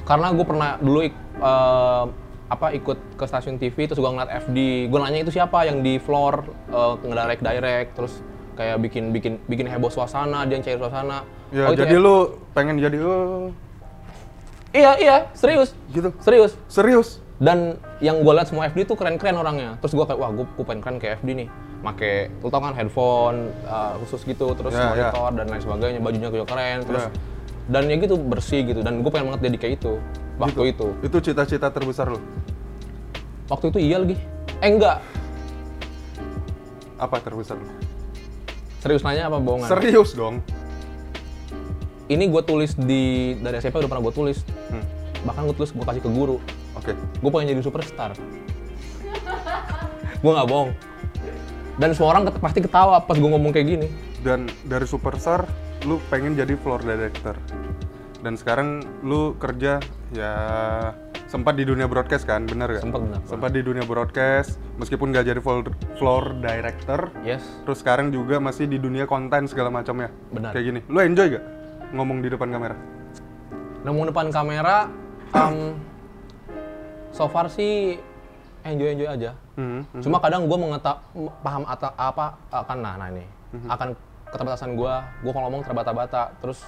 Karena 0.06 0.28
gue 0.30 0.46
pernah 0.46 0.70
dulu 0.78 1.00
ik- 1.02 1.18
eh, 1.36 2.06
apa 2.46 2.68
ikut 2.72 3.18
ke 3.18 3.26
stasiun 3.26 3.58
TV 3.58 3.74
terus 3.84 3.98
gue 3.98 4.06
ngeliat 4.06 4.30
FD 4.40 4.58
gue 4.86 5.00
nanya 5.00 5.20
itu 5.20 5.34
siapa? 5.34 5.66
Yang 5.66 5.78
di 5.82 5.94
floor 5.98 6.34
eh, 6.70 6.94
ngedirect 7.04 7.42
direct 7.42 7.90
terus 7.94 8.14
kayak 8.54 8.80
bikin 8.80 9.12
bikin 9.12 9.34
bikin 9.44 9.66
heboh 9.66 9.90
suasana 9.90 10.46
dia 10.46 10.56
yang 10.56 10.64
cair 10.64 10.78
suasana. 10.78 11.26
Ya, 11.50 11.66
Oh, 11.66 11.74
jadi 11.74 11.92
F- 11.92 12.02
lu 12.02 12.16
pengen 12.52 12.78
jadi 12.78 12.98
oh. 13.00 13.50
Iya 14.72 14.92
iya. 14.98 15.18
Serius. 15.32 15.72
Gitu. 15.90 16.12
serius. 16.20 16.54
Serius? 16.68 17.10
dan 17.36 17.76
yang 18.00 18.24
gue 18.24 18.32
liat 18.32 18.48
semua 18.48 18.64
FD 18.66 18.88
tuh 18.88 18.96
keren-keren 18.96 19.36
orangnya. 19.36 19.76
Terus 19.78 19.92
gue 19.92 20.06
kayak 20.06 20.16
wah 20.16 20.32
gue 20.32 20.48
pengen 20.58 20.80
keren 20.80 20.98
kayak 20.98 21.20
FD 21.20 21.30
nih. 21.36 21.48
Make 21.84 22.32
lu 22.40 22.48
tau 22.48 22.64
kan 22.64 22.72
headphone 22.72 23.52
eh, 23.62 23.94
khusus 24.00 24.24
gitu 24.24 24.56
terus 24.56 24.72
Ya, 24.72 24.80
ya. 24.80 24.88
monitor 25.12 25.30
dan 25.34 25.46
lain 25.46 25.60
sebagainya 25.60 26.00
bajunya 26.00 26.30
juga 26.30 26.48
keren 26.48 26.78
terus 26.84 27.04
Ya. 27.04 27.35
Dan 27.66 27.90
ya 27.90 27.98
gitu 27.98 28.16
bersih 28.16 28.62
gitu 28.62 28.86
dan 28.86 29.02
gue 29.02 29.10
pengen 29.10 29.34
banget 29.34 29.42
jadi 29.50 29.58
kayak 29.58 29.74
itu 29.82 29.94
waktu 30.38 30.62
itu 30.76 30.88
Itu 31.02 31.18
cita-cita 31.22 31.72
terbesar 31.72 32.12
lu. 32.12 32.20
Waktu 33.46 33.72
itu 33.74 33.80
iya 33.80 33.98
lagi. 33.98 34.18
Eh 34.60 34.70
enggak. 34.70 35.00
Apa 36.98 37.22
terbesar 37.22 37.58
lu? 37.58 37.68
Serius 38.82 39.02
nanya 39.02 39.30
apa 39.30 39.42
bohongan? 39.42 39.66
Serius 39.66 40.14
dong. 40.14 40.46
Ini 42.06 42.22
gue 42.30 42.42
tulis 42.46 42.78
di 42.78 43.34
dari 43.42 43.58
SMP 43.58 43.82
udah 43.82 43.90
pernah 43.90 44.04
gue 44.06 44.14
tulis. 44.14 44.38
Hmm. 44.70 44.86
Bahkan 45.26 45.42
gue 45.50 45.56
tulis 45.58 45.72
gue 45.74 45.82
kasih 45.84 46.04
ke 46.06 46.12
guru. 46.12 46.38
Oke. 46.78 46.94
Gue 46.94 47.30
pengen 47.34 47.58
jadi 47.58 47.62
superstar. 47.66 48.14
gue 50.16 50.32
nggak 50.32 50.48
bohong. 50.48 50.70
Dan 51.76 51.90
semua 51.92 52.14
orang 52.14 52.30
ket- 52.30 52.40
pasti 52.40 52.60
ketawa 52.62 53.02
pas 53.02 53.18
gue 53.18 53.26
ngomong 53.26 53.50
kayak 53.50 53.68
gini. 53.68 53.88
Dan 54.22 54.46
dari 54.66 54.86
superstar 54.86 55.46
lu 55.86 56.02
pengen 56.10 56.34
jadi 56.34 56.58
floor 56.58 56.82
director. 56.82 57.38
Dan 58.26 58.34
sekarang 58.36 58.82
lu 59.06 59.38
kerja 59.38 59.78
ya 60.10 60.34
sempat 61.30 61.54
di 61.54 61.66
dunia 61.66 61.86
broadcast 61.86 62.26
kan, 62.26 62.50
bener 62.50 62.74
gak? 62.74 62.82
Sempat 62.82 63.02
benar. 63.06 63.20
Sempat 63.30 63.52
di 63.54 63.62
dunia 63.62 63.86
broadcast, 63.86 64.58
meskipun 64.82 65.14
gak 65.14 65.30
jadi 65.30 65.42
floor, 65.42 65.70
floor 66.02 66.42
director, 66.42 67.14
Yes. 67.22 67.46
terus 67.66 67.86
sekarang 67.86 68.10
juga 68.10 68.42
masih 68.42 68.66
di 68.66 68.82
dunia 68.82 69.06
konten 69.06 69.46
segala 69.46 69.70
macamnya. 69.70 70.10
Benar. 70.34 70.58
Kayak 70.58 70.66
gini. 70.74 70.80
Lu 70.90 70.98
enjoy 71.02 71.38
gak 71.38 71.46
ngomong 71.94 72.18
di 72.26 72.30
depan 72.34 72.50
kamera? 72.50 72.76
Ngomong 73.86 74.06
depan 74.10 74.28
kamera, 74.34 74.90
em, 75.38 75.78
so 77.14 77.30
far 77.30 77.46
sih 77.46 78.02
enjoy 78.66 78.98
enjoy 78.98 79.10
aja. 79.10 79.32
Hmm, 79.54 79.86
hmm. 79.86 80.02
Cuma 80.02 80.18
kadang 80.18 80.50
gue 80.50 80.58
mengeta 80.58 80.98
paham 81.46 81.62
ata, 81.70 81.94
apa 81.94 82.34
akan 82.50 82.78
nah, 82.82 82.98
nah 82.98 83.08
ini 83.14 83.26
akan 83.70 83.94
keterbatasan 84.36 84.76
gue. 84.76 84.94
Gue 85.24 85.32
kalau 85.32 85.48
ngomong 85.48 85.64
terbata-bata, 85.64 86.36
terus 86.44 86.60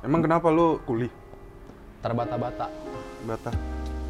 Emang 0.00 0.20
kenapa 0.20 0.48
lu 0.48 0.80
kuli? 0.82 1.08
terbata-bata, 2.00 2.70
Bata. 3.26 3.50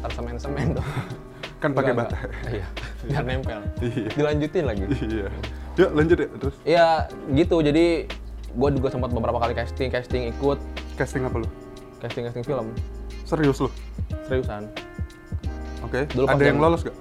tersemen-semen 0.05 0.77
dong. 0.77 0.85
Kan 1.61 1.73
pakai 1.73 1.89
bata. 1.89 2.13
Iya, 2.45 2.67
biar 3.09 3.23
nempel. 3.25 3.65
Iya. 3.81 4.09
Dilanjutin 4.13 4.63
lagi. 4.69 4.83
Iya. 4.93 5.27
Ya 5.73 5.87
lanjut 5.89 6.17
ya 6.17 6.27
terus. 6.37 6.55
Iya, 6.61 6.87
gitu. 7.33 7.57
Jadi 7.65 8.05
gue 8.53 8.69
juga 8.77 8.87
sempat 8.93 9.09
beberapa 9.09 9.41
kali 9.41 9.57
casting, 9.57 9.89
casting 9.89 10.29
ikut, 10.29 10.61
Casting 10.93 11.25
apa 11.25 11.41
lu? 11.41 11.49
casting 11.97 12.29
casting 12.29 12.45
film. 12.45 12.69
Serius 13.25 13.57
lu? 13.57 13.69
Seriusan. 14.29 14.69
Oke. 15.81 16.05
Dulu 16.13 16.25
pas 16.29 16.37
Ada 16.37 16.45
yang 16.45 16.61
lolos 16.61 16.81
gak? 16.85 16.93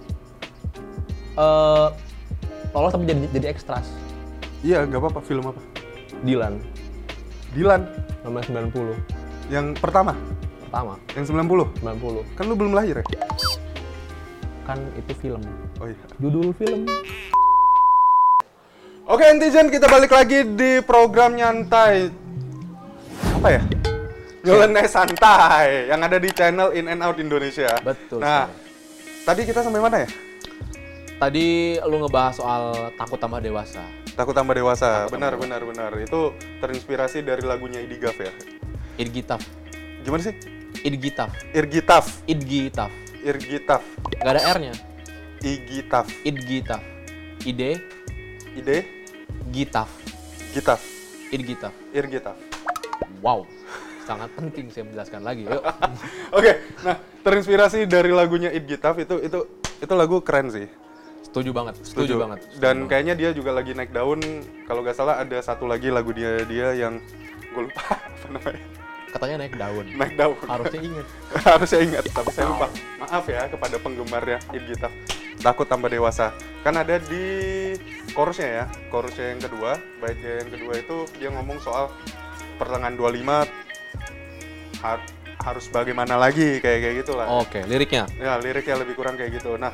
Eh 1.37 1.89
lolos 2.73 2.93
tapi 2.93 3.05
jadi 3.05 3.29
jadi 3.37 3.47
ekstras. 3.53 3.87
Iya, 4.65 4.89
gak 4.89 5.01
apa-apa. 5.01 5.21
Film 5.21 5.45
apa? 5.53 5.61
Dilan, 6.25 6.61
Dilan. 7.53 8.07
1990. 8.27 8.99
Yang 9.47 9.79
pertama. 9.79 10.13
Pertama, 10.67 10.99
Yang 11.15 11.31
90. 11.31 11.71
90. 11.79 12.27
Kan 12.35 12.45
lu 12.51 12.55
belum 12.59 12.75
lahir 12.75 12.99
ya? 12.99 13.05
Kan 14.67 14.83
itu 14.99 15.15
film. 15.23 15.43
Oh 15.79 15.87
iya. 15.87 16.05
Judul 16.19 16.51
film. 16.59 16.91
Oke, 19.07 19.23
netizen 19.31 19.71
kita 19.71 19.87
balik 19.87 20.11
lagi 20.11 20.43
di 20.43 20.83
program 20.83 21.39
nyantai. 21.39 22.11
Apa 23.39 23.49
ya? 23.55 23.63
Nyeleneh 24.43 24.87
santai 24.91 25.87
yang 25.87 26.03
ada 26.03 26.19
di 26.19 26.31
channel 26.35 26.75
In 26.75 26.91
and 26.91 27.03
Out 27.03 27.23
Indonesia. 27.23 27.71
Betul 27.87 28.19
Nah, 28.19 28.51
tadi 29.23 29.47
kita 29.47 29.63
sampai 29.63 29.79
mana 29.79 30.03
ya? 30.03 30.11
Tadi 31.23 31.79
lu 31.87 32.03
ngebahas 32.03 32.35
soal 32.35 32.63
takut 32.99 33.23
tambah 33.23 33.39
dewasa. 33.39 34.06
Takut 34.17 34.33
tambah 34.33 34.57
dewasa. 34.57 35.05
Benar, 35.13 35.37
benar, 35.37 35.61
benar. 35.61 35.93
Itu 36.01 36.33
terinspirasi 36.65 37.21
dari 37.21 37.45
lagunya 37.45 37.85
Idigaf 37.85 38.17
ya. 38.17 38.33
Idgitaf. 38.97 39.45
Gimana 40.01 40.25
sih? 40.25 40.35
Idgitaf. 40.81 41.37
Irgitaf. 41.53 42.25
Idgitaf. 42.25 42.93
Irgitaf. 43.21 43.83
Gak 44.17 44.33
ada 44.33 44.43
R-nya. 44.57 44.73
Igitaf. 45.45 46.09
Idgitaf. 46.25 46.81
Ide, 47.45 47.79
Ide, 48.57 48.79
gitaf. 49.53 49.93
gitaf. 50.57 50.81
Irgita. 51.29 51.69
Irgita. 51.93 52.33
Wow. 53.21 53.45
Sangat 54.09 54.33
penting 54.33 54.73
saya 54.73 54.89
menjelaskan 54.89 55.21
lagi. 55.21 55.45
Yuk. 55.45 55.61
Oke, 56.39 56.63
nah 56.87 56.97
terinspirasi 57.21 57.85
dari 57.85 58.15
lagunya 58.15 58.49
It 58.55 58.65
Gitaf 58.65 58.97
itu 59.03 59.19
itu 59.21 59.61
itu 59.83 59.93
lagu 59.93 60.23
keren 60.25 60.49
sih. 60.49 60.71
Setuju 61.37 61.53
banget. 61.53 61.75
Setuju, 61.85 62.15
banget. 62.17 62.39
Setuju 62.41 62.57
Dan 62.57 62.77
banget. 62.79 62.89
kayaknya 62.89 63.15
dia 63.15 63.31
juga 63.31 63.51
lagi 63.53 63.71
naik 63.71 63.93
daun. 63.93 64.21
Kalau 64.65 64.81
nggak 64.81 64.97
salah 64.97 65.21
ada 65.21 65.37
satu 65.39 65.69
lagi 65.69 65.93
lagu 65.93 66.09
dia 66.11 66.41
dia 66.43 66.73
yang 66.73 66.97
gue 67.47 67.63
lupa 67.63 67.85
apa 68.09 68.27
namanya. 68.31 68.65
katanya 69.07 69.37
naik 69.39 69.55
daun. 69.55 69.87
Naik 69.93 70.15
daun. 70.15 70.37
Harusnya 70.43 70.81
inget. 70.83 71.07
Harusnya 71.49 71.81
ingat, 71.83 72.05
tapi 72.11 72.31
saya 72.31 72.47
lupa. 72.49 72.67
Maaf 72.97 73.25
ya 73.27 73.45
kepada 73.47 73.77
penggemarnya 73.77 74.39
It 74.51 74.65
Gitaf. 74.65 74.93
Takut 75.37 75.65
tambah 75.65 75.89
dewasa. 75.89 76.33
Kan 76.61 76.75
ada 76.75 76.97
di 76.97 77.25
chorusnya 78.11 78.49
ya, 78.49 78.65
chorusnya 78.89 79.27
yang 79.31 79.41
kedua, 79.43 79.71
baitnya 80.01 80.41
yang 80.41 80.51
kedua 80.51 80.73
itu 80.75 80.97
dia 81.15 81.29
ngomong 81.31 81.61
soal 81.61 81.93
pertengahan 82.57 82.97
25 82.97 83.45
har- 84.81 85.05
harus 85.39 85.69
bagaimana 85.69 86.17
lagi 86.17 86.59
kayak 86.59 86.79
kayak 86.83 86.95
gitulah. 87.01 87.29
Oke, 87.39 87.63
liriknya. 87.63 88.09
Ya, 88.17 88.35
liriknya 88.37 88.77
lebih 88.77 88.97
kurang 88.97 89.15
kayak 89.15 89.37
gitu. 89.37 89.55
Nah, 89.55 89.71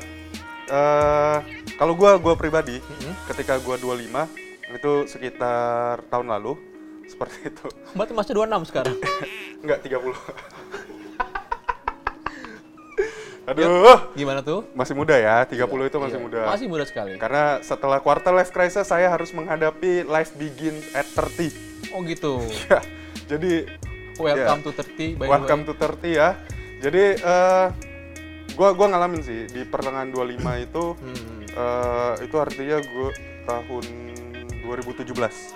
eh 0.73 1.37
kalau 1.75 1.93
gua 1.93 2.17
gua 2.17 2.33
pribadi 2.33 2.81
Mhm. 2.81 3.13
ketika 3.29 3.61
gua 3.61 3.77
25 3.77 4.25
itu 4.67 5.05
sekitar 5.05 6.01
tahun 6.07 6.27
lalu 6.29 6.57
seperti 7.11 7.47
itu. 7.47 7.67
Berarti 7.93 8.11
masih 8.11 8.33
26 8.33 8.65
sekarang. 8.65 8.97
Enggak 9.61 9.79
30. 9.79 10.17
Aduh, 13.43 14.15
Gimana 14.15 14.39
tuh? 14.39 14.63
masih 14.71 14.95
muda 14.95 15.19
ya, 15.19 15.43
30 15.43 15.59
itu 15.83 15.99
masih 15.99 16.15
Iya, 16.15 16.23
muda. 16.23 16.41
Masih 16.47 16.67
muda 16.71 16.87
sekali. 16.87 17.19
Karena 17.19 17.59
setelah 17.59 17.99
quarter 17.99 18.31
life 18.31 18.49
crisis 18.49 18.87
saya 18.87 19.11
harus 19.11 19.35
menghadapi 19.35 20.07
life 20.07 20.31
begin 20.33 20.71
at 20.93 21.03
30. 21.11 21.51
Oh 21.91 21.99
gitu. 22.01 22.39
Ya, 22.65 22.79
Jadi 23.27 23.67
Welcome 24.13 24.61
Ya. 24.61 24.63
to 24.63 24.71
30 24.71 25.17
by 25.17 25.25
welcome 25.27 25.61
to 25.65 25.73
30 25.75 26.13
ya. 26.13 26.29
Jadi 26.79 27.17
eh 27.17 27.67
gua 28.53 28.69
gua 28.73 28.87
ngalamin 28.93 29.21
sih 29.21 29.49
di 29.49 29.61
pertengahan 29.65 30.09
25 30.09 30.61
itu 30.61 30.83
Hmm. 30.97 31.41
eh, 31.47 32.13
itu 32.25 32.35
artinya 32.37 32.77
gua 32.81 33.09
tahun 33.43 33.85
2017. 34.63 35.53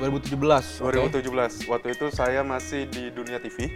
2017. 0.00 0.80
oke. 0.80 0.96
2017. 0.96 1.68
Waktu 1.68 1.88
itu 1.92 2.06
saya 2.08 2.40
masih 2.40 2.88
di 2.88 3.12
dunia 3.12 3.36
TV. 3.36 3.68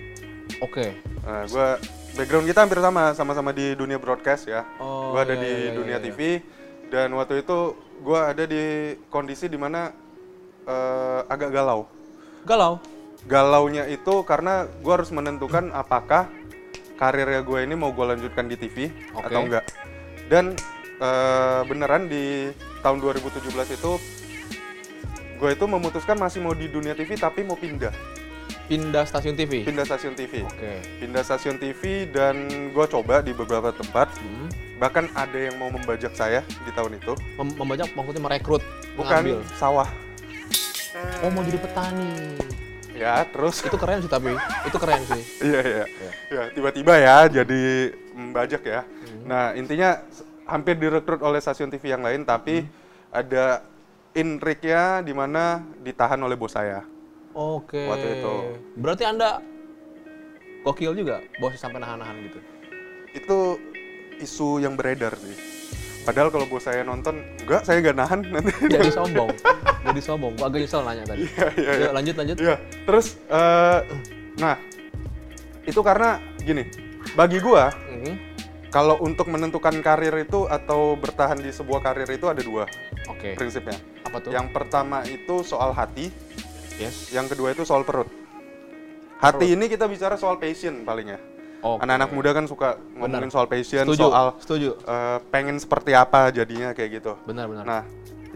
Oke. 0.65 0.97
Nah, 1.21 1.45
gua 1.51 1.77
background 2.17 2.47
kita 2.49 2.65
hampir 2.65 2.81
sama, 2.81 3.13
sama-sama 3.13 3.51
di 3.53 3.77
dunia 3.77 4.01
broadcast 4.01 4.49
ya. 4.49 4.65
Oh, 4.81 5.13
gua 5.13 5.27
ada 5.29 5.37
iya, 5.37 5.43
di 5.43 5.51
iya, 5.51 5.61
iya, 5.61 5.71
dunia 5.77 5.97
iya. 6.01 6.05
TV 6.05 6.19
dan 6.89 7.13
waktu 7.13 7.45
itu 7.45 7.77
gua 8.01 8.33
ada 8.33 8.45
di 8.49 8.95
kondisi 9.13 9.51
di 9.51 9.59
mana 9.61 9.93
eh, 10.65 11.21
agak 11.29 11.53
galau. 11.53 11.85
Galau. 12.49 12.81
Galaunya 13.25 13.85
itu 13.89 14.25
karena 14.25 14.65
gua 14.81 15.01
harus 15.01 15.13
menentukan 15.13 15.69
apakah 15.77 16.29
karirnya 16.95 17.41
gue 17.41 17.59
ini 17.61 17.75
mau 17.75 17.91
gue 17.91 18.07
lanjutkan 18.07 18.47
di 18.47 18.57
TV 18.57 18.91
Oke. 19.13 19.25
atau 19.25 19.41
enggak. 19.43 19.65
Dan 20.25 20.55
eh, 20.97 21.61
beneran 21.65 22.07
di 22.07 22.49
tahun 22.81 22.99
2017 22.99 23.45
itu 23.73 23.93
gue 25.35 25.51
itu 25.51 25.65
memutuskan 25.65 26.15
masih 26.15 26.41
mau 26.41 26.53
di 26.53 26.67
dunia 26.67 26.93
TV 26.93 27.15
tapi 27.15 27.43
mau 27.43 27.55
pindah, 27.55 27.91
Pindah 28.65 29.05
stasiun 29.05 29.35
TV. 29.35 29.61
pindah 29.61 29.85
stasiun 29.85 30.15
TV. 30.15 30.41
Oke. 30.41 30.81
pindah 30.97 31.21
stasiun 31.21 31.59
TV 31.59 32.07
dan 32.07 32.37
gue 32.71 32.87
coba 32.87 33.21
di 33.21 33.33
beberapa 33.33 33.69
tempat 33.71 34.09
Hmm. 34.17 34.49
bahkan 34.75 35.05
ada 35.13 35.37
yang 35.37 35.55
mau 35.55 35.69
membajak 35.69 36.13
saya 36.13 36.41
di 36.63 36.71
tahun 36.71 36.97
itu 36.97 37.13
Mem- 37.35 37.55
membajak 37.55 37.93
maksudnya 37.93 38.23
merekrut. 38.23 38.63
bukan 38.95 39.21
mengambil. 39.21 39.39
sawah 39.55 39.91
Oh 41.21 41.29
mau 41.29 41.43
jadi 41.43 41.59
petani. 41.59 42.39
Ya 42.95 43.27
terus 43.27 43.59
Itu 43.61 43.75
keren 43.77 43.99
sih 44.01 44.11
tapi. 44.11 44.33
Itu 44.65 44.79
keren 44.79 45.03
sih. 45.05 45.23
iya 45.43 45.61
iya 45.61 45.85
ya 46.31 46.43
tiba-tiba 46.55 46.95
ya 46.97 47.17
jadi 47.29 47.63
membajak 48.15 48.63
ya 48.63 48.83
nah 49.27 49.51
intinya 49.53 49.99
hampir 50.47 50.77
direkrut 50.77 51.21
oleh 51.21 51.41
stasiun 51.41 51.73
TV 51.73 51.91
yang 51.91 52.05
lain 52.05 52.23
tapi 52.23 52.65
ada 53.11 53.65
intriknya 54.13 55.03
di 55.03 55.11
mana 55.11 55.65
ditahan 55.83 56.21
oleh 56.21 56.37
bos 56.39 56.55
saya 56.55 56.85
Oke. 57.35 57.83
Waktu 57.91 58.23
itu. 58.23 58.35
Berarti 58.79 59.03
Anda 59.03 59.43
gokil 60.63 60.95
juga, 60.95 61.19
bosnya 61.43 61.67
sampai 61.67 61.83
nahan-nahan 61.83 62.17
gitu. 62.25 62.39
itu 63.11 63.39
isu 64.23 64.63
yang 64.63 64.79
beredar 64.79 65.15
sih 65.19 65.35
padahal 66.05 66.29
kalau 66.29 66.47
bos 66.47 66.63
saya 66.63 66.85
nonton 66.85 67.25
enggak 67.43 67.65
saya 67.65 67.81
nggak 67.81 67.97
nahan 67.97 68.21
nanti 68.29 68.53
Jadi 68.69 68.91
sombong. 69.01 69.31
Jadi 69.85 70.01
sombong. 70.01 70.33
Gua 70.37 70.47
agak 70.53 70.61
nyesel 70.65 70.83
nanya 70.85 71.05
tadi. 71.05 71.25
Iya, 71.25 71.47
iya, 71.57 71.73
iya. 71.81 71.89
lanjut 71.91 72.15
lanjut. 72.17 72.37
Iya, 72.39 72.57
terus 72.85 73.07
eh, 73.27 73.79
nah 74.37 74.57
itu 75.65 75.81
karena 75.81 76.21
gini, 76.41 76.69
bagi 77.17 77.41
gua 77.41 77.73
Mhm. 77.89 78.15
kalau 78.69 79.01
untuk 79.01 79.33
menentukan 79.33 79.81
karir 79.81 80.13
itu 80.21 80.45
atau 80.45 80.93
bertahan 80.95 81.41
di 81.41 81.49
sebuah 81.49 81.81
karir 81.81 82.11
itu 82.11 82.29
ada 82.29 82.43
dua 82.45 82.69
Oke. 83.09 83.33
prinsipnya. 83.35 83.81
Apa 84.05 84.21
tuh? 84.21 84.31
Yang 84.35 84.53
pertama 84.53 85.01
itu 85.09 85.41
soal 85.41 85.73
hati, 85.73 86.13
yes. 86.77 87.09
yang 87.11 87.25
kedua 87.27 87.57
itu 87.57 87.65
soal 87.65 87.81
perut. 87.83 88.11
Hati 89.23 89.57
ini 89.57 89.73
kita 89.73 89.89
bicara 89.89 90.21
soal 90.21 90.37
passion 90.37 90.85
paling 90.85 91.17
ya. 91.17 91.19
Oke. 91.65 91.81
Anak-anak 91.81 92.11
muda 92.13 92.31
kan 92.37 92.45
suka 92.45 92.77
ngomongin 92.93 93.33
soal 93.33 93.49
passion, 93.49 93.89
Setuju. 93.89 94.05
soal 94.13 94.27
Setuju. 94.37 94.71
eh, 94.77 95.19
pengen 95.33 95.57
seperti 95.57 95.97
apa 95.97 96.29
jadinya 96.29 96.77
kayak 96.77 97.01
gitu. 97.01 97.17
Benar 97.25 97.49
benar. 97.49 97.65
Nah, 97.65 97.83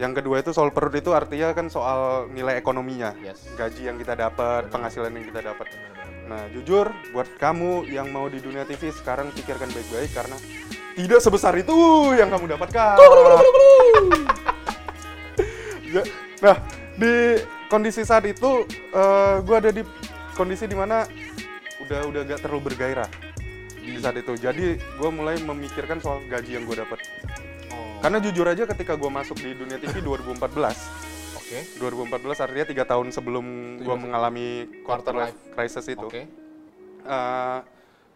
yang 0.01 0.17
kedua 0.17 0.41
itu 0.41 0.49
soal 0.49 0.73
perut 0.73 0.97
itu 0.97 1.13
artinya 1.13 1.53
kan 1.53 1.69
soal 1.69 2.25
nilai 2.33 2.57
ekonominya. 2.57 3.13
Yes. 3.21 3.45
Gaji 3.53 3.85
yang 3.85 4.01
kita 4.01 4.17
dapat, 4.17 4.73
penghasilan 4.73 5.13
yang 5.13 5.29
kita 5.29 5.45
dapat. 5.45 5.69
Benar, 5.69 5.85
benar. 5.93 6.25
Nah, 6.25 6.43
jujur 6.57 6.89
buat 7.13 7.29
kamu 7.37 7.85
yang 7.85 8.09
mau 8.09 8.25
di 8.25 8.41
dunia 8.41 8.65
TV 8.65 8.89
sekarang 8.89 9.29
pikirkan 9.29 9.69
baik-baik 9.69 10.09
karena 10.09 10.37
tidak 10.97 11.21
sebesar 11.21 11.53
itu 11.53 11.77
yang 12.17 12.33
kamu 12.33 12.57
dapatkan. 12.57 12.97
Ya, 15.89 16.05
nah, 16.37 16.57
di 17.01 17.41
kondisi 17.65 18.05
saat 18.05 18.21
itu 18.29 18.61
gue 19.41 19.55
ada 19.57 19.73
di 19.73 19.81
kondisi 20.37 20.69
di 20.69 20.77
mana 20.77 21.09
udah 21.89 22.05
udah 22.05 22.21
gak 22.21 22.45
terlalu 22.45 22.69
bergairah 22.69 23.09
di 23.81 23.97
saat 23.97 24.21
itu. 24.21 24.37
Jadi 24.37 24.77
gue 24.77 25.09
mulai 25.09 25.41
memikirkan 25.41 25.97
soal 25.97 26.21
gaji 26.29 26.61
yang 26.61 26.69
gue 26.69 26.77
dapat. 26.77 27.01
Oh. 27.73 27.97
Karena 28.05 28.21
jujur 28.21 28.45
aja 28.45 28.69
ketika 28.69 28.93
gue 28.93 29.09
masuk 29.09 29.41
di 29.41 29.57
dunia 29.57 29.81
TV 29.81 29.97
2014, 30.05 30.37
Oke. 31.33 31.57
2014 31.81 32.45
artinya 32.45 32.65
tiga 32.69 32.85
tahun 32.85 33.09
sebelum 33.09 33.45
gue 33.81 33.95
mengalami 33.97 34.69
quarter 34.85 35.17
life 35.17 35.39
crisis 35.57 35.89
itu, 35.89 36.05
Oke. 36.05 36.29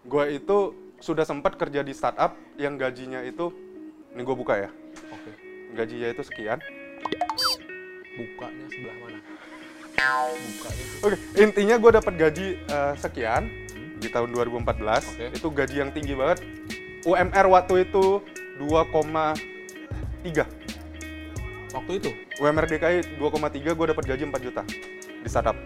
gue 0.05 0.25
itu 0.37 0.57
sudah 1.01 1.25
sempat 1.25 1.57
kerja 1.57 1.81
di 1.81 1.97
startup 1.97 2.37
yang 2.61 2.77
gajinya 2.77 3.25
itu, 3.25 3.49
ini 4.13 4.21
gue 4.21 4.35
buka 4.37 4.69
ya, 4.69 4.69
Oke. 5.09 5.31
gajinya 5.73 6.13
itu 6.13 6.21
sekian. 6.21 6.61
Bukanya 8.13 8.65
sebelah 8.69 8.97
mana? 9.01 9.19
Oke, 11.03 11.15
intinya 11.35 11.75
gue 11.75 11.91
dapat 11.93 12.13
gaji 12.15 12.47
eh, 12.59 12.93
sekian 12.95 13.51
di 13.99 14.07
tahun 14.07 14.31
2014. 14.31 15.15
Oke. 15.15 15.25
Itu 15.35 15.47
gaji 15.51 15.75
yang 15.79 15.91
tinggi 15.91 16.15
banget. 16.15 16.43
UMR 17.03 17.45
waktu 17.51 17.87
itu 17.87 18.23
2,3. 18.59 20.47
Waktu 21.73 21.91
itu. 21.99 22.09
UMR 22.39 22.65
DKI 22.67 23.19
2,3 23.19 23.75
gue 23.75 23.85
dapat 23.91 24.03
gaji 24.05 24.23
4 24.27 24.45
juta 24.45 24.63
di 25.23 25.27
startup. 25.27 25.57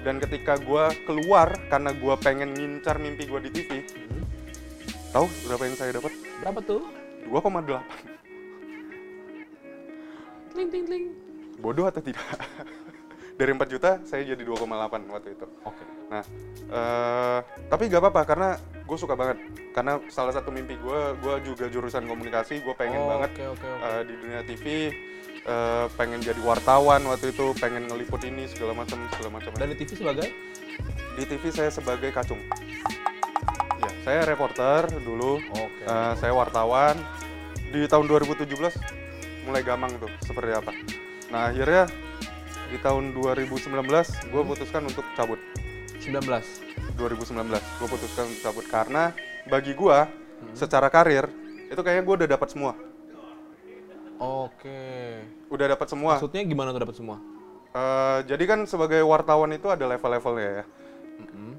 Dan 0.00 0.22
ketika 0.22 0.54
gue 0.56 0.84
keluar 1.02 1.50
karena 1.66 1.90
gue 1.90 2.14
pengen 2.22 2.54
ngincar 2.54 2.96
mimpi 2.96 3.26
gue 3.26 3.40
di 3.42 3.50
TV, 3.50 3.70
Hmm. 4.06 4.22
tahu 5.10 5.26
berapa 5.50 5.62
yang 5.66 5.76
saya 5.76 5.90
dapat? 5.98 6.12
Berapa 6.40 6.60
tuh? 6.62 6.82
2,8. 7.26 7.82
Tling 10.54 10.70
ting 10.70 10.84
ting. 10.86 11.04
Bodoh 11.58 11.90
atau 11.90 12.00
tidak? 12.00 12.22
Dari 13.36 13.52
4 13.52 13.68
juta 13.68 13.90
saya 14.02 14.24
jadi 14.24 14.40
2,8 14.40 15.12
waktu 15.12 15.28
itu. 15.32 15.46
Oke. 15.62 15.84
Nah, 16.08 16.24
eh, 16.66 17.38
tapi 17.68 17.86
gak 17.86 18.00
apa-apa 18.00 18.22
karena 18.24 18.48
gue 18.56 18.96
suka 18.96 19.12
banget. 19.12 19.36
Karena 19.70 20.00
salah 20.08 20.32
satu 20.32 20.48
mimpi 20.48 20.72
gue, 20.74 21.00
gue 21.20 21.34
juga 21.44 21.68
jurusan 21.68 22.08
komunikasi, 22.08 22.64
gue 22.64 22.72
pengen 22.72 22.96
Oh, 22.98 23.12
banget 23.12 23.36
Oke 23.36 23.44
oke 23.52 23.68
oke. 23.68 23.84
eh, 23.84 24.02
di 24.02 24.14
dunia 24.16 24.40
TV, 24.40 24.64
eh, 25.44 25.86
pengen 25.94 26.24
jadi 26.24 26.40
wartawan 26.40 27.04
waktu 27.04 27.28
itu, 27.30 27.52
pengen 27.54 27.84
ngeliput 27.84 28.24
ini 28.24 28.48
segala 28.48 28.72
macam 28.72 29.04
segala 29.12 29.30
macam. 29.30 29.52
Dan 29.52 29.68
di 29.68 29.76
TV 29.76 29.90
sebagai? 29.94 30.28
Di 31.12 31.24
TV 31.28 31.42
saya 31.52 31.68
sebagai 31.68 32.08
kacung. 32.10 32.40
Ya, 33.76 33.90
saya 34.00 34.20
reporter 34.24 34.88
dulu, 34.96 35.44
Oke. 35.44 35.84
eh, 35.84 36.12
saya 36.16 36.32
wartawan. 36.32 36.96
Di 37.66 37.84
tahun 37.84 38.08
2017 38.08 38.72
mulai 39.44 39.60
gamang 39.60 39.92
tuh 40.00 40.08
seperti 40.24 40.50
apa. 40.50 40.72
Nah 41.28 41.50
akhirnya 41.50 41.84
di 42.70 42.78
tahun 42.82 43.14
2019 43.14 43.70
gue 44.30 44.42
putuskan 44.42 44.82
untuk 44.86 45.04
cabut. 45.14 45.38
19. 46.00 46.22
2019 46.96 47.50
gue 47.50 47.88
putuskan 47.90 48.24
untuk 48.30 48.42
cabut 48.42 48.66
karena 48.70 49.10
bagi 49.50 49.74
gue 49.74 49.98
secara 50.54 50.86
karir 50.86 51.26
itu 51.66 51.80
kayaknya 51.82 52.04
gue 52.06 52.14
udah 52.24 52.28
dapat 52.30 52.48
semua 52.52 52.72
Oke. 54.16 55.20
udah 55.50 55.66
dapat 55.76 55.86
semua 55.90 56.16
Maksudnya 56.16 56.46
gimana 56.46 56.70
tuh 56.70 56.82
dapat 56.86 56.96
semua? 56.96 57.18
Eh, 57.76 58.18
jadi 58.24 58.44
kan 58.48 58.64
sebagai 58.64 59.04
wartawan 59.04 59.52
itu 59.52 59.68
ada 59.68 59.84
level-levelnya 59.84 60.50
ya. 60.62 60.64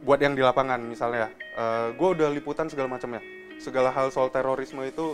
Buat 0.02 0.20
yang 0.26 0.34
di 0.34 0.42
lapangan 0.42 0.82
misalnya, 0.82 1.30
eh 1.34 1.94
gue 1.94 2.08
udah 2.18 2.30
liputan 2.34 2.66
segala 2.66 2.90
macamnya. 2.90 3.22
Segala 3.62 3.94
hal 3.94 4.10
soal 4.10 4.34
terorisme 4.34 4.82
itu 4.82 5.14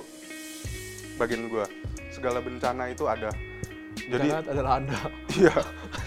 bagian 1.19 1.51
gue. 1.51 1.65
Segala 2.07 2.39
bencana 2.39 2.87
itu 2.87 3.03
ada. 3.07 3.35
Jadi 3.95 4.27
Jangan 4.29 4.45
adalah 4.49 4.71
anda. 4.77 4.99
iya. 5.39 5.55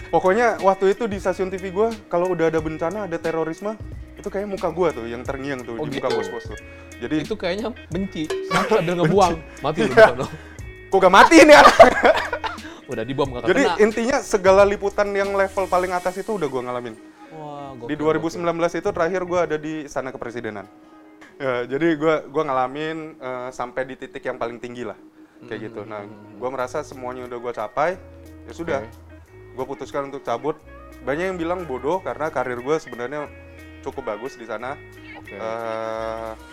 Pokoknya 0.07 0.47
waktu 0.59 0.93
itu 0.93 1.03
di 1.05 1.17
stasiun 1.17 1.49
TV 1.49 1.71
gue, 1.71 1.87
kalau 2.07 2.31
udah 2.31 2.47
ada 2.47 2.59
bencana, 2.59 3.05
ada 3.05 3.17
terorisme, 3.17 3.75
itu 4.15 4.27
kayak 4.27 4.47
muka 4.47 4.69
gue 4.69 4.87
tuh 4.93 5.05
yang 5.05 5.21
terngiang 5.21 5.61
tuh 5.61 5.75
Oh, 5.75 5.85
di 5.85 5.97
muka 5.97 6.07
gitu. 6.09 6.17
bos-bos 6.19 6.45
tuh. 6.47 6.59
Jadi 6.97 7.15
itu 7.23 7.35
kayaknya 7.35 7.69
benci 7.87 8.25
sambil 8.67 8.93
ngebuang 8.99 9.33
mati 9.61 9.79
lu 9.81 9.87
di 9.87 9.95
Iya. 9.95 10.07
sono. 10.09 10.25
kok 10.87 10.97
gak 10.97 11.13
mati 11.13 11.37
nih 11.43 11.55
anak? 11.55 11.75
udah 12.91 13.03
dibom 13.03 13.27
gak 13.35 13.43
Jadi 13.45 13.63
kena 13.67 13.75
intinya 13.83 14.17
segala 14.23 14.63
liputan 14.63 15.11
yang 15.11 15.35
level 15.35 15.67
paling 15.67 15.91
atas 15.91 16.15
itu 16.15 16.31
udah 16.33 16.47
gue 16.47 16.61
ngalamin. 16.63 16.95
wah 17.29 17.75
Di 17.85 17.93
gokil, 17.93 18.39
2019 18.39 18.39
itu 18.73 18.89
terakhir 18.89 19.21
gue 19.21 19.39
ada 19.39 19.57
di 19.59 19.73
istana 19.83 20.09
kepresidenan. 20.09 20.63
Ya, 21.37 21.69
jadi 21.69 21.93
gue 21.93 22.15
gua 22.27 22.43
ngalamin 22.49 23.13
eh, 23.13 23.49
sampai 23.51 23.85
di 23.85 23.93
titik 23.93 24.25
yang 24.25 24.41
paling 24.41 24.57
tinggi 24.57 24.81
lah, 24.81 24.97
kayak 25.45 25.69
gitu. 25.69 25.81
Nah, 25.85 26.01
gue 26.09 26.49
merasa 26.49 26.81
semuanya 26.81 27.29
udah 27.29 27.37
gue 27.37 27.53
capai, 27.53 27.89
ya 28.49 28.53
sudah. 28.53 28.81
Gue 29.53 29.65
putuskan 29.65 30.09
untuk 30.09 30.25
cabut. 30.25 30.57
Banyak 31.05 31.35
yang 31.35 31.37
bilang 31.37 31.69
bodoh 31.69 32.01
karena 32.01 32.33
karir 32.33 32.57
gue 32.57 32.75
sebenarnya 32.81 33.29
cukup 33.85 34.17
bagus 34.17 34.33
di 34.33 34.49
sana. 34.49 34.73
Oke. 35.17 35.37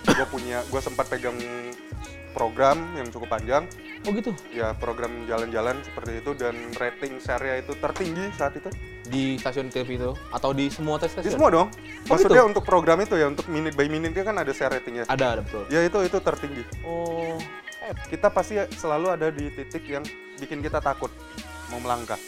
gue 0.04 0.26
punya, 0.28 0.60
gue 0.68 0.80
sempat 0.80 1.08
pegang 1.08 1.36
program 2.34 2.98
yang 2.98 3.06
cukup 3.14 3.30
panjang, 3.30 3.62
oh 4.02 4.10
gitu 4.10 4.34
ya 4.50 4.74
program 4.74 5.22
jalan-jalan 5.30 5.78
seperti 5.86 6.18
itu 6.18 6.34
dan 6.34 6.58
rating 6.74 7.22
share 7.22 7.62
itu 7.62 7.72
tertinggi 7.78 8.26
saat 8.34 8.58
itu. 8.58 8.68
di 9.04 9.36
stasiun 9.38 9.68
TV 9.68 10.00
itu 10.00 10.16
atau 10.32 10.50
di 10.56 10.66
semua 10.72 10.96
tes 10.98 11.12
Di 11.12 11.22
stasiun 11.22 11.32
semua 11.38 11.50
dong. 11.52 11.68
Oh, 11.70 12.16
Maksudnya 12.16 12.42
gitu? 12.42 12.50
untuk 12.50 12.64
program 12.66 12.98
itu 13.04 13.14
ya 13.14 13.30
untuk 13.30 13.46
minute 13.46 13.76
by 13.78 13.86
minute 13.86 14.16
kan 14.18 14.34
ada 14.34 14.50
share 14.50 14.72
ratingnya. 14.74 15.04
ada 15.06 15.38
ada 15.38 15.40
betul 15.46 15.62
Ya 15.70 15.84
itu 15.86 15.94
itu 16.02 16.18
tertinggi. 16.18 16.64
oh 16.82 17.38
eh 17.38 17.63
Kita 18.08 18.32
pasti 18.32 18.56
selalu 18.76 19.06
ada 19.12 19.28
di 19.28 19.50
titik 19.52 19.84
yang 19.88 20.04
bikin 20.40 20.64
kita 20.64 20.80
takut 20.80 21.12
mau 21.68 21.80
melangkah. 21.80 22.18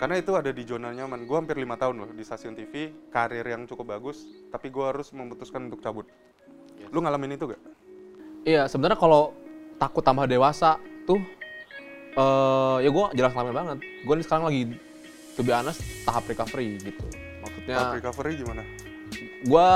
Karena 0.00 0.16
itu 0.16 0.32
ada 0.32 0.48
di 0.48 0.64
zona 0.64 0.90
nyaman. 0.96 1.28
Gue 1.28 1.36
hampir 1.36 1.60
lima 1.60 1.76
tahun 1.76 2.00
loh 2.00 2.10
di 2.10 2.24
stasiun 2.24 2.56
TV, 2.56 2.90
karir 3.12 3.44
yang 3.44 3.68
cukup 3.68 3.92
bagus, 3.94 4.24
tapi 4.48 4.72
gue 4.72 4.80
harus 4.80 5.12
memutuskan 5.12 5.68
untuk 5.68 5.84
cabut. 5.84 6.08
Lu 6.88 7.04
ngalamin 7.04 7.36
itu 7.36 7.52
gak? 7.52 7.60
iya 8.44 8.64
sebenarnya 8.68 8.96
kalau 8.96 9.36
takut 9.76 10.04
tambah 10.04 10.24
dewasa 10.28 10.80
tuh 11.04 11.20
eh 12.10 12.76
ya 12.84 12.90
gue 12.90 13.04
jelas 13.16 13.32
ngalamin 13.36 13.54
banget 13.54 13.78
gue 14.02 14.14
nih 14.18 14.24
sekarang 14.26 14.44
lagi 14.50 14.62
to 15.38 15.40
be 15.46 15.52
honest 15.54 15.80
tahap 16.02 16.26
recovery 16.26 16.80
gitu 16.80 17.06
maksudnya 17.44 17.76
Tahap 17.78 17.96
recovery 18.02 18.32
gimana? 18.40 18.62
gue 19.46 19.66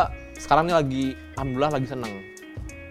sekarang 0.41 0.65
nih 0.69 0.77
lagi 0.77 1.05
alhamdulillah 1.39 1.73
lagi 1.79 1.87
seneng 1.89 2.13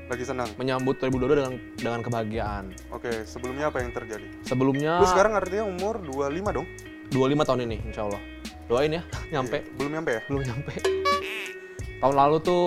Lagi 0.04 0.24
senang. 0.24 0.50
menyambut 0.56 1.00
2022 1.00 1.40
dengan 1.40 1.54
dengan 1.74 2.00
kebahagiaan 2.02 2.66
Oke, 2.90 3.24
sebelumnya 3.24 3.72
apa 3.72 3.80
yang 3.80 3.92
terjadi? 3.92 4.28
sebelumnya 4.42 5.00
Lu 5.00 5.08
sekarang 5.08 5.34
artinya 5.34 5.64
umur 5.64 5.98
25 6.00 6.52
dong? 6.54 6.68
25 7.10 7.16
tahun 7.44 7.60
ini 7.64 7.78
insya 7.84 8.04
Allah 8.06 8.22
doain 8.66 8.92
ya 8.92 9.04
nyampe 9.34 9.64
Belum 9.76 9.92
nyampe 9.92 10.12
ya? 10.12 10.22
belum 10.26 10.42
nyampe 10.44 10.74
tahun 11.98 12.16
lalu 12.16 12.38
tuh 12.40 12.66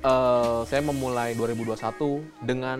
eh, 0.00 0.60
saya 0.64 0.82
memulai 0.82 1.32
2021 1.34 1.78
dengan 2.42 2.78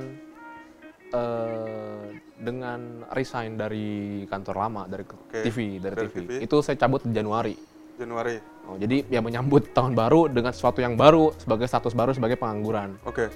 eh, 1.11 2.05
dengan 2.38 2.81
resign 3.11 3.57
dari 3.57 3.88
kantor 4.24 4.57
lama 4.59 4.83
dari 4.85 5.03
Oke, 5.03 5.42
TV 5.42 5.59
dari, 5.79 5.94
dari 5.96 6.09
TV. 6.09 6.18
TV. 6.22 6.31
itu 6.44 6.57
saya 6.61 6.77
cabut 6.77 7.03
di 7.03 7.11
Januari 7.11 7.57
Januari. 7.98 8.38
oh, 8.64 8.79
jadi 8.79 9.03
ya 9.09 9.18
menyambut 9.18 9.72
tahun 9.72 9.90
baru 9.92 10.31
dengan 10.31 10.53
sesuatu 10.53 10.79
yang 10.79 10.94
baru 10.94 11.35
sebagai 11.35 11.66
status 11.66 11.92
baru 11.92 12.12
sebagai 12.12 12.37
pengangguran 12.37 12.94
Oke. 13.03 13.27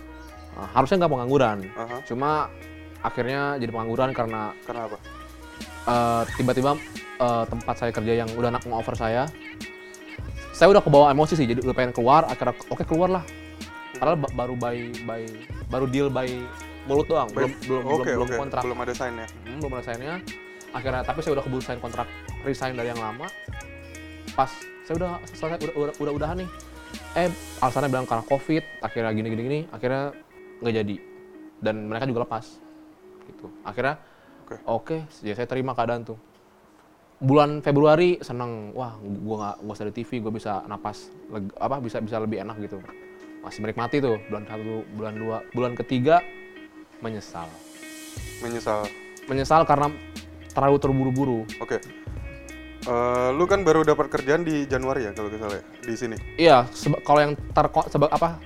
Nah, 0.52 0.68
harusnya 0.72 0.96
nggak 1.00 1.12
pengangguran. 1.12 1.58
Aha. 1.72 1.96
cuma 2.04 2.52
akhirnya 3.00 3.56
jadi 3.56 3.68
pengangguran 3.68 4.10
karena 4.12 4.52
Karena 4.62 4.86
apa? 4.86 4.96
eh, 5.84 6.22
tiba-tiba 6.36 6.76
eh, 7.18 7.44
tempat 7.46 7.74
saya 7.76 7.90
kerja 7.90 8.12
yang 8.14 8.28
udah 8.32 8.50
nak 8.50 8.62
offer 8.68 8.94
saya 8.94 9.26
saya 10.52 10.68
udah 10.68 10.80
kebawa 10.80 11.10
emosi 11.10 11.34
sih. 11.34 11.44
Jadi 11.44 11.60
udah 11.60 11.72
pengen 11.72 11.90
keluar 11.90 12.22
akhirnya 12.24 12.54
oke 12.68 12.84
keluar 12.84 13.08
lah 13.10 13.24
padahal 13.92 14.18
ba- 14.18 14.34
baru 14.36 14.54
by 14.54 14.76
by 15.02 15.22
baru 15.66 15.86
deal 15.86 16.08
by 16.08 16.28
mulut 16.84 17.06
doang. 17.06 17.30
Belum 17.30 17.50
belum 17.62 17.82
Oke, 17.84 18.10
belum, 18.10 18.26
oke. 18.26 18.36
kontrak. 18.36 18.62
Belum 18.62 18.78
ada 18.78 18.92
sign 18.92 19.14
ya? 19.16 19.26
Hmm, 19.46 19.58
belum 19.58 19.72
ada 19.72 19.84
sign-nya. 19.84 20.14
Akhirnya 20.72 21.00
tapi 21.00 21.18
saya 21.20 21.32
udah 21.34 21.44
keburu 21.44 21.62
sign 21.62 21.78
kontrak 21.78 22.06
resign 22.42 22.74
dari 22.74 22.90
yang 22.90 22.98
lama. 22.98 23.26
Pas 24.32 24.50
saya 24.82 24.94
udah 24.96 25.10
selesai 25.28 25.58
udah 25.62 25.74
udah, 25.74 25.94
udah 25.98 26.12
udahan 26.12 26.36
nih. 26.38 26.48
Eh 27.14 27.28
alasannya 27.58 27.88
bilang 27.88 28.04
karena 28.04 28.24
covid 28.24 28.64
akhirnya 28.80 29.10
gini 29.12 29.28
gini 29.30 29.42
gini. 29.42 29.60
Akhirnya 29.68 30.10
nggak 30.62 30.74
jadi 30.78 30.96
dan 31.58 31.86
mereka 31.86 32.06
juga 32.06 32.24
lepas 32.24 32.44
gitu 33.26 33.46
akhirnya 33.62 33.98
Oke. 34.42 34.54
oke 34.64 34.96
ya 35.20 35.34
saya 35.34 35.46
terima 35.46 35.74
keadaan 35.74 36.02
tuh 36.02 36.18
bulan 37.18 37.62
Februari 37.62 38.18
seneng 38.18 38.70
wah 38.72 38.98
gua 38.98 39.54
nggak 39.58 39.74
usah 39.74 39.86
di 39.86 39.94
TV 39.94 40.18
gua 40.18 40.32
bisa 40.34 40.62
napas 40.66 41.10
leg- 41.30 41.54
apa 41.54 41.78
bisa 41.78 41.98
bisa 41.98 42.18
lebih 42.18 42.42
enak 42.42 42.58
gitu 42.60 42.82
masih 43.42 43.62
menikmati 43.62 43.98
tuh 43.98 44.18
bulan 44.26 44.42
satu 44.46 44.86
bulan 44.94 45.14
dua 45.14 45.36
bulan 45.50 45.72
ketiga 45.74 46.22
menyesal 46.98 47.46
Menyesal. 48.42 48.82
menyesal 49.24 49.62
karena 49.62 49.88
terlalu 50.52 50.76
terburu-buru. 50.82 51.40
Oke. 51.62 51.78
Eh, 52.82 53.28
lu 53.32 53.46
kan 53.46 53.62
baru 53.62 53.86
dapat 53.86 54.10
kerjaan 54.10 54.42
di 54.42 54.66
Januari 54.66 55.06
ya 55.06 55.14
kalau 55.14 55.30
nggak 55.30 55.40
salah 55.40 55.56
ya 55.56 55.64
di 55.80 55.94
sini. 55.94 56.16
Iya, 56.34 56.66
kalau 57.06 57.20
yang 57.22 57.32
ter 57.38 57.66
sebab 57.88 58.10
apa 58.10 58.36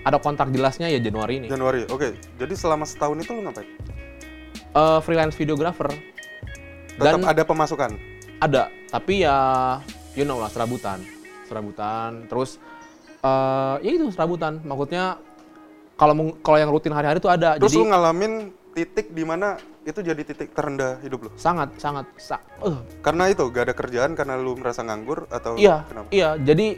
ada 0.00 0.16
kontrak 0.16 0.48
jelasnya 0.48 0.86
ya 0.86 0.98
Januari 0.98 1.40
ini. 1.40 1.46
Januari. 1.46 1.86
Oke. 1.86 2.14
Jadi 2.34 2.54
selama 2.54 2.82
setahun 2.82 3.18
itu 3.18 3.30
lu 3.30 3.42
ngapain? 3.42 3.68
Eh, 4.68 4.98
freelance 5.00 5.34
videographer 5.34 5.88
Tetap 5.88 7.00
dan 7.00 7.22
ada 7.24 7.42
pemasukan. 7.42 7.90
ada, 8.38 8.62
tapi 8.86 9.22
ya 9.22 9.36
you 10.12 10.22
know 10.22 10.36
lah 10.36 10.46
serabutan, 10.46 11.02
serabutan. 11.44 12.26
Terus 12.26 12.58
eh 13.18 13.74
ya 13.80 13.90
itu 13.92 14.10
serabutan. 14.10 14.62
Maksudnya 14.62 15.18
kalau 15.94 16.14
kalau 16.38 16.56
yang 16.56 16.68
rutin 16.68 16.92
hari-hari 16.92 17.18
itu 17.18 17.26
ada. 17.26 17.56
Terus 17.56 17.72
lu 17.72 17.82
jadi 17.82 17.90
ngalamin 17.90 18.32
titik 18.70 19.10
di 19.10 19.22
mana 19.22 19.58
itu 19.82 19.98
jadi 19.98 20.20
titik 20.20 20.52
terendah 20.52 21.00
hidup 21.00 21.26
lu. 21.26 21.30
sangat 21.34 21.72
sangat 21.76 22.04
sa- 22.14 22.44
eh, 22.60 22.76
Karena 23.00 23.26
itu 23.26 23.42
gak 23.48 23.64
ada 23.64 23.74
kerjaan 23.74 24.12
karena 24.12 24.36
lu 24.36 24.52
merasa 24.52 24.84
nganggur 24.84 25.24
atau 25.26 25.56
Iya, 25.56 25.82
kenapa? 25.88 26.08
iya. 26.12 26.36
Jadi 26.36 26.76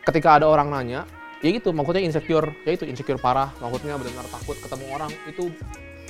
ketika 0.00 0.40
ada 0.40 0.48
orang 0.48 0.72
nanya, 0.72 1.04
ya 1.40 1.48
gitu, 1.50 1.72
maksudnya 1.72 2.04
insecure, 2.04 2.52
ya 2.68 2.76
itu 2.76 2.84
insecure 2.84 3.20
parah. 3.20 3.52
Maksudnya 3.60 3.96
benar-benar 3.96 4.28
takut 4.28 4.56
ketemu 4.60 4.84
orang. 4.92 5.10
Itu 5.28 5.52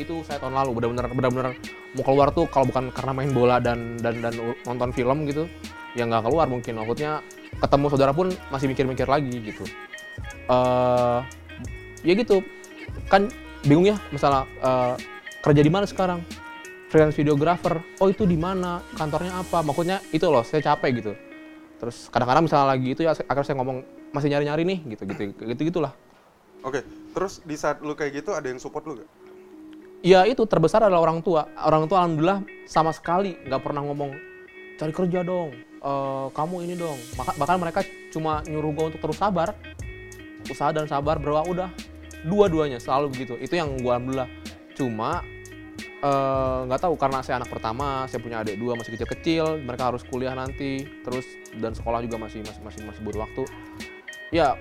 itu 0.00 0.14
saya 0.24 0.40
tahun 0.40 0.56
lalu 0.56 0.70
benar-benar 0.80 1.12
benar-benar 1.12 1.52
mau 1.92 2.04
keluar 2.06 2.32
tuh 2.32 2.48
kalau 2.48 2.64
bukan 2.70 2.88
karena 2.94 3.12
main 3.12 3.30
bola 3.36 3.60
dan 3.60 4.00
dan 4.00 4.22
dan 4.24 4.32
nonton 4.64 4.90
film 4.94 5.28
gitu, 5.28 5.46
ya 5.94 6.06
nggak 6.06 6.26
keluar 6.26 6.46
mungkin. 6.50 6.78
Maksudnya 6.78 7.22
ketemu 7.58 7.86
saudara 7.90 8.12
pun 8.14 8.32
masih 8.50 8.66
mikir-mikir 8.70 9.06
lagi 9.06 9.34
gitu. 9.42 9.64
eh 10.50 11.20
ya 12.02 12.12
gitu, 12.16 12.42
kan 13.06 13.30
bingung 13.62 13.86
ya 13.86 13.96
masalah 14.10 14.48
eh, 14.60 14.94
kerja 15.44 15.60
di 15.60 15.70
mana 15.72 15.84
sekarang 15.84 16.20
freelance 16.90 17.14
videographer 17.14 17.78
oh 18.02 18.08
itu 18.10 18.26
di 18.26 18.34
mana 18.34 18.82
kantornya 18.98 19.40
apa 19.40 19.62
maksudnya 19.62 20.02
itu 20.10 20.26
loh 20.26 20.42
saya 20.42 20.74
capek 20.74 20.90
gitu 21.00 21.12
terus 21.78 22.10
kadang-kadang 22.10 22.44
misalnya 22.44 22.66
lagi 22.76 22.88
itu 22.92 23.00
ya 23.06 23.14
akhirnya 23.14 23.46
saya 23.46 23.56
ngomong 23.62 23.78
masih 24.10 24.28
nyari-nyari 24.30 24.62
nih 24.66 24.78
gitu 24.96 25.02
gitu 25.06 25.22
gitu 25.56 25.60
gitulah. 25.70 25.92
Oke. 26.66 26.82
Terus 27.10 27.42
di 27.42 27.56
saat 27.58 27.82
lu 27.82 27.98
kayak 27.98 28.22
gitu 28.22 28.30
ada 28.36 28.46
yang 28.46 28.62
support 28.62 28.86
lu 28.86 29.02
gak? 29.02 29.10
ya 30.00 30.24
itu 30.24 30.40
terbesar 30.48 30.86
adalah 30.86 31.04
orang 31.04 31.20
tua. 31.20 31.50
Orang 31.60 31.84
tua 31.90 32.06
alhamdulillah 32.06 32.40
sama 32.64 32.94
sekali 32.94 33.36
nggak 33.44 33.60
pernah 33.60 33.84
ngomong 33.84 34.16
cari 34.80 34.92
kerja 34.96 35.20
dong 35.20 35.52
Eh, 35.80 36.26
kamu 36.36 36.56
ini 36.68 36.74
dong. 36.76 37.00
Maka, 37.16 37.32
bahkan 37.40 37.56
mereka 37.56 37.80
cuma 38.12 38.44
nyuruh 38.44 38.72
gue 38.76 38.84
untuk 38.92 39.00
terus 39.00 39.16
sabar 39.16 39.56
usaha 40.44 40.76
dan 40.76 40.84
sabar 40.84 41.16
berdoa 41.16 41.42
udah. 41.48 41.70
Dua-duanya 42.28 42.76
selalu 42.76 43.16
begitu. 43.16 43.34
Itu 43.40 43.56
yang 43.56 43.80
gue 43.80 43.88
alhamdulillah. 43.88 44.28
Cuma 44.76 45.24
eh, 45.80 46.58
nggak 46.68 46.80
tahu 46.84 46.94
karena 47.00 47.24
saya 47.24 47.40
anak 47.40 47.48
pertama 47.48 48.04
saya 48.12 48.20
punya 48.20 48.44
adik 48.44 48.60
dua 48.60 48.76
masih 48.76 48.92
kecil-kecil 48.96 49.64
mereka 49.64 49.88
harus 49.88 50.04
kuliah 50.04 50.36
nanti 50.36 50.84
terus 51.04 51.24
dan 51.60 51.72
sekolah 51.76 52.00
juga 52.04 52.16
masih 52.20 52.40
masih 52.44 52.60
masih, 52.64 52.80
masih 52.88 53.00
butuh 53.04 53.20
waktu 53.24 53.42
ya 54.30 54.58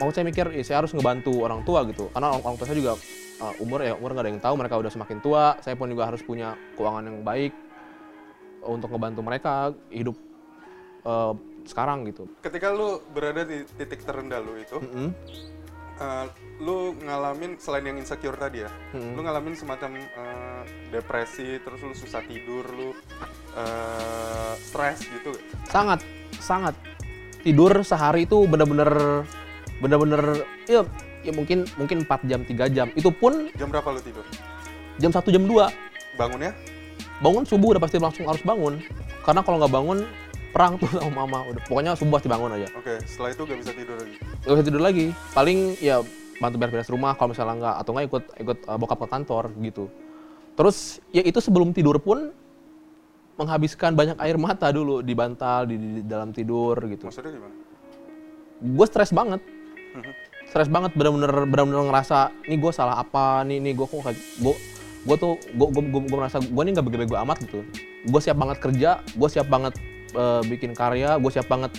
mau 0.00 0.12
saya 0.12 0.24
mikir 0.28 0.52
ya, 0.52 0.64
saya 0.64 0.84
harus 0.84 0.92
ngebantu 0.92 1.44
orang 1.44 1.64
tua 1.64 1.84
gitu. 1.88 2.08
Karena 2.12 2.32
orang, 2.36 2.44
orang 2.44 2.56
tua 2.60 2.66
saya 2.68 2.78
juga 2.78 2.92
uh, 3.40 3.54
umur 3.64 3.80
ya 3.84 3.96
umur 3.96 4.12
nggak 4.12 4.24
ada 4.24 4.30
yang 4.30 4.42
tahu 4.44 4.54
mereka 4.60 4.74
udah 4.80 4.92
semakin 4.92 5.18
tua. 5.24 5.58
Saya 5.64 5.74
pun 5.76 5.88
juga 5.90 6.08
harus 6.08 6.22
punya 6.22 6.54
keuangan 6.76 7.04
yang 7.08 7.18
baik 7.24 7.52
untuk 8.64 8.88
ngebantu 8.92 9.20
mereka 9.20 9.76
hidup 9.92 10.16
uh, 11.04 11.36
sekarang 11.64 12.04
gitu. 12.04 12.28
Ketika 12.44 12.76
lu 12.76 13.00
berada 13.16 13.40
di 13.48 13.64
titik 13.80 14.04
terendah 14.04 14.36
lu 14.44 14.60
itu, 14.60 14.76
Mm-mm. 14.84 15.08
eh, 15.96 16.26
lu 16.60 16.92
ngalamin 17.00 17.56
selain 17.56 17.88
yang 17.88 17.96
insecure 17.96 18.36
tadi 18.36 18.68
ya, 18.68 18.70
Mm-mm. 18.92 19.16
lu 19.16 19.24
ngalamin 19.24 19.56
semacam 19.56 19.96
eh, 19.96 20.62
depresi, 20.92 21.56
terus 21.64 21.80
lu 21.80 21.96
susah 21.96 22.20
tidur, 22.28 22.68
lu 22.68 22.92
eh, 23.56 24.52
stres 24.60 25.08
gitu? 25.08 25.32
Sangat 25.72 26.04
sangat 26.36 26.76
tidur 27.44 27.84
sehari 27.84 28.24
itu 28.24 28.48
bener-bener 28.48 29.22
bener-bener 29.78 30.48
ya 30.64 30.82
ya 31.24 31.32
mungkin 31.32 31.68
mungkin 31.76 32.08
4 32.08 32.24
jam 32.28 32.40
3 32.42 32.74
jam. 32.74 32.88
Itu 32.96 33.12
pun 33.12 33.52
jam 33.54 33.68
berapa 33.68 33.92
lu 33.92 34.00
tidur? 34.00 34.24
jam 34.94 35.10
1 35.10 35.20
jam 35.26 35.42
2 35.42 36.14
bangunnya 36.14 36.54
bangun 37.18 37.42
subuh 37.42 37.74
udah 37.74 37.82
pasti 37.82 38.00
langsung 38.00 38.24
harus 38.26 38.42
bangun. 38.42 38.80
Karena 39.22 39.40
kalau 39.44 39.60
nggak 39.60 39.72
bangun 39.72 39.98
perang 40.54 40.78
tuh 40.78 40.88
sama 40.94 41.26
mama. 41.26 41.44
Udah 41.50 41.62
pokoknya 41.66 41.92
subuh 41.98 42.16
pasti 42.18 42.28
bangun 42.32 42.50
aja. 42.56 42.68
Oke 42.78 42.98
setelah 43.04 43.30
itu 43.34 43.42
gak 43.44 43.58
bisa 43.60 43.72
tidur 43.74 43.96
lagi? 43.98 44.14
Nggak 44.22 44.54
bisa 44.56 44.66
tidur 44.66 44.82
lagi. 44.82 45.06
Paling 45.34 45.58
ya 45.82 45.96
bantu 46.38 46.56
beres-beres 46.58 46.90
rumah 46.90 47.12
kalau 47.14 47.30
misalnya 47.30 47.54
nggak 47.60 47.76
atau 47.82 47.90
nggak 47.94 48.06
ikut 48.10 48.24
ikut 48.42 48.58
uh, 48.66 48.78
bokap 48.78 48.98
ke 49.04 49.08
kantor 49.10 49.44
gitu. 49.62 49.84
Terus 50.54 51.02
ya 51.10 51.22
itu 51.26 51.38
sebelum 51.42 51.74
tidur 51.74 51.98
pun 51.98 52.30
menghabiskan 53.34 53.98
banyak 53.98 54.14
air 54.22 54.38
mata 54.38 54.70
dulu 54.70 55.02
di 55.02 55.14
bantal 55.14 55.66
di, 55.66 55.76
di 55.78 56.02
dalam 56.06 56.30
tidur 56.30 56.78
gitu. 56.86 57.10
Maksudnya 57.10 57.34
gimana? 57.34 57.54
Gue 58.62 58.86
stres 58.86 59.10
banget. 59.10 59.40
Mhm. 59.94 60.12
stres 60.44 60.70
banget 60.70 60.94
bener-bener 60.94 61.50
bener-bener 61.50 61.82
ngerasa 61.90 62.30
nih 62.46 62.58
gue 62.62 62.70
salah 62.70 63.02
apa? 63.02 63.42
Nih 63.42 63.58
nih 63.58 63.74
gue 63.74 63.86
kok 63.90 64.06
gue 64.06 64.54
gue 65.04 65.16
tuh 65.18 65.34
gue 65.50 65.66
gue 65.70 65.82
gue 65.90 66.00
gue 66.06 66.18
merasa 66.18 66.38
gue 66.38 66.62
nih 66.62 66.72
nggak 66.78 66.86
bego-bego 66.86 67.14
amat 67.26 67.42
gitu. 67.42 67.66
Gue 68.06 68.20
siap 68.22 68.38
banget 68.38 68.58
kerja 68.62 69.02
gue 69.02 69.28
siap 69.30 69.50
banget 69.50 69.74
eh, 70.14 70.42
bikin 70.46 70.70
karya 70.76 71.18
gue 71.18 71.30
siap 71.32 71.50
banget 71.50 71.74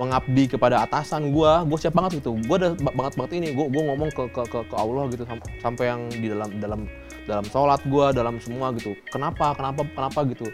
mengabdi 0.00 0.48
kepada 0.48 0.82
atasan 0.88 1.36
gue 1.36 1.52
gue 1.68 1.78
siap 1.80 1.92
banget 1.92 2.24
gitu. 2.24 2.32
Gue 2.48 2.56
udah 2.56 2.72
ba- 2.80 2.96
banget 2.96 3.12
banget 3.20 3.32
ini 3.44 3.46
gue 3.52 3.66
gue 3.68 3.82
ngomong 3.92 4.08
ke 4.08 4.24
ke 4.32 4.42
ke, 4.48 4.58
ke 4.72 4.74
Allah 4.76 5.04
gitu 5.12 5.24
sam- 5.28 5.44
sampai 5.60 5.84
yang 5.92 6.00
di 6.08 6.26
dalam 6.32 6.48
dalam 6.60 6.80
dalam 7.28 7.44
sholat 7.48 7.80
gue 7.84 8.06
dalam 8.12 8.40
semua 8.40 8.72
gitu. 8.72 8.96
Kenapa 9.12 9.52
kenapa 9.52 9.84
kenapa 9.92 10.20
gitu 10.32 10.48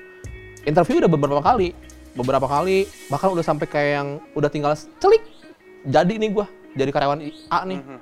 interview 0.64 1.00
udah 1.00 1.10
beberapa 1.10 1.40
kali 1.40 1.72
beberapa 2.10 2.46
kali 2.46 2.90
bahkan 3.06 3.30
udah 3.30 3.44
sampai 3.44 3.66
kayak 3.70 3.90
yang 4.02 4.08
udah 4.34 4.50
tinggal 4.50 4.74
celik 4.74 5.22
jadi 5.86 6.10
nih 6.20 6.30
gua 6.34 6.46
jadi 6.74 6.90
karyawan 6.90 7.18
A 7.50 7.66
nih. 7.66 7.80
Mhm. 7.80 7.98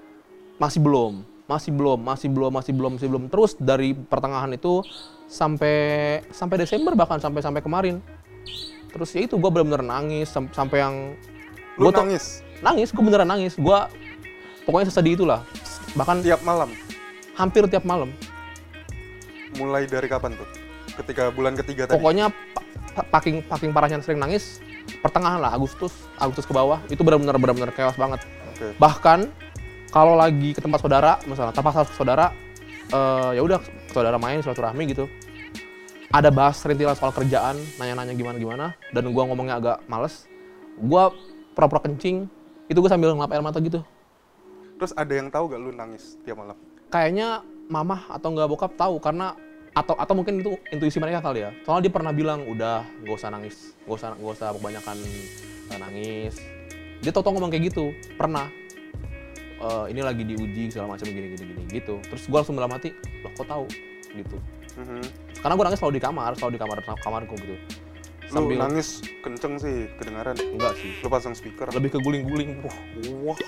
masih 0.58 0.80
belum 0.82 1.22
masih 1.48 1.70
belum 1.72 1.98
masih 2.04 2.28
belum 2.28 2.52
masih 2.52 2.72
belum 2.76 2.90
masih 2.98 3.08
belum. 3.08 3.24
Terus 3.32 3.56
dari 3.56 3.96
pertengahan 3.96 4.52
itu 4.52 4.84
sampai 5.24 6.20
sampai 6.28 6.56
Desember 6.60 6.92
bahkan 6.92 7.16
sampai 7.16 7.40
sampai 7.40 7.64
kemarin. 7.64 8.04
Terus 8.92 9.08
ya 9.16 9.24
itu 9.24 9.40
gua 9.40 9.48
bener-bener 9.48 9.80
nangis 9.80 10.28
sam- 10.28 10.52
sampai 10.52 10.84
yang 10.84 10.94
tuh- 11.94 12.04
nangis? 12.04 12.44
Nangis 12.60 12.92
gua 12.92 13.00
beneran 13.06 13.28
nangis. 13.32 13.56
Gua 13.56 13.88
pokoknya 14.68 14.92
sesedih 14.92 15.16
itulah. 15.16 15.40
Bahkan 15.96 16.20
tiap 16.20 16.44
malam? 16.44 16.68
Hampir 17.32 17.64
tiap 17.64 17.88
malam. 17.88 18.12
Mulai 19.56 19.88
dari 19.88 20.04
kapan 20.04 20.36
tuh 20.36 20.67
ketika 21.04 21.30
bulan 21.30 21.54
ketiga 21.54 21.86
tadi. 21.86 21.96
Pokoknya 21.96 22.30
pa- 22.30 22.66
pa- 22.94 23.08
paking 23.18 23.46
paking 23.46 23.70
parahnya 23.70 24.02
sering 24.02 24.18
nangis 24.18 24.58
pertengahan 25.04 25.38
lah 25.38 25.54
Agustus 25.54 25.94
Agustus 26.18 26.44
ke 26.48 26.52
bawah 26.52 26.82
itu 26.90 27.00
benar-benar 27.04 27.38
benar-benar 27.38 27.70
chaos 27.72 27.94
banget. 27.94 28.20
Oke. 28.54 28.74
Bahkan 28.76 29.18
kalau 29.94 30.18
lagi 30.18 30.52
ke 30.52 30.60
tempat 30.60 30.82
saudara 30.82 31.16
misalnya 31.24 31.54
tempat 31.54 31.86
saudara 31.94 32.34
eh, 32.90 33.30
ya 33.38 33.42
udah 33.44 33.60
saudara 33.94 34.18
main 34.18 34.42
silaturahmi 34.42 34.84
gitu. 34.90 35.06
Ada 36.08 36.32
bahas 36.32 36.56
serintilan 36.56 36.96
soal 36.96 37.12
kerjaan 37.12 37.60
nanya-nanya 37.76 38.16
gimana 38.16 38.36
gimana 38.40 38.66
dan 38.96 39.04
gua 39.12 39.28
ngomongnya 39.28 39.60
agak 39.60 39.78
males. 39.86 40.24
Gua 40.80 41.12
pura-pura 41.52 41.84
kencing 41.84 42.24
itu 42.64 42.78
gua 42.80 42.88
sambil 42.88 43.12
ngelap 43.12 43.32
air 43.36 43.44
mata 43.44 43.60
gitu. 43.60 43.84
Terus 44.80 44.94
ada 44.96 45.12
yang 45.12 45.28
tahu 45.28 45.52
gak 45.52 45.60
lu 45.60 45.70
nangis 45.74 46.16
tiap 46.24 46.40
malam? 46.40 46.56
Kayaknya 46.88 47.44
mamah 47.68 48.08
atau 48.08 48.32
nggak 48.32 48.48
bokap 48.48 48.72
tahu 48.80 48.96
karena 48.96 49.36
atau 49.78 49.94
atau 49.94 50.14
mungkin 50.18 50.42
itu 50.42 50.58
intuisi 50.74 50.98
mereka 50.98 51.22
kali 51.22 51.46
ya. 51.46 51.50
Soalnya 51.62 51.86
dia 51.86 51.92
pernah 51.94 52.10
bilang 52.10 52.42
udah 52.50 52.82
gak 53.06 53.14
usah 53.14 53.30
nangis 53.30 53.78
gak 53.86 53.94
usah 53.94 54.08
gak 54.18 54.34
usah 54.34 54.48
kebanyakan 54.58 54.96
eh, 55.70 55.78
nangis. 55.78 56.34
Dia 56.98 57.14
tau 57.14 57.22
ngomong 57.30 57.54
kayak 57.54 57.70
gitu 57.70 57.94
pernah. 58.18 58.50
Eh, 59.58 59.84
ini 59.94 60.02
lagi 60.02 60.22
diuji 60.26 60.74
segala 60.74 60.98
macam 60.98 61.06
gini 61.06 61.34
gini 61.34 61.44
gini 61.46 61.62
gitu. 61.70 62.02
Terus 62.10 62.26
gue 62.26 62.38
langsung 62.38 62.58
dalam 62.58 62.74
hati 62.74 62.90
loh 63.22 63.30
kok 63.38 63.46
tahu 63.46 63.66
gitu. 64.08 64.36
Mhm. 64.78 65.02
karena 65.42 65.54
gue 65.58 65.64
nangis 65.66 65.78
selalu 65.82 65.94
di 65.98 66.02
kamar 66.02 66.30
selalu 66.38 66.52
di 66.54 66.60
kamar 66.62 66.78
kamarku 67.02 67.34
gitu. 67.38 67.54
Lu 68.34 68.50
nangis 68.54 69.02
kenceng 69.22 69.58
sih 69.58 69.90
kedengaran. 69.98 70.34
Enggak 70.38 70.74
sih. 70.78 70.94
Lu 71.02 71.08
pasang 71.10 71.34
speaker. 71.34 71.70
Lebih 71.70 71.94
ke 71.94 71.98
guling-guling. 72.02 72.62
Wah. 72.62 72.78
Wah. 73.26 73.38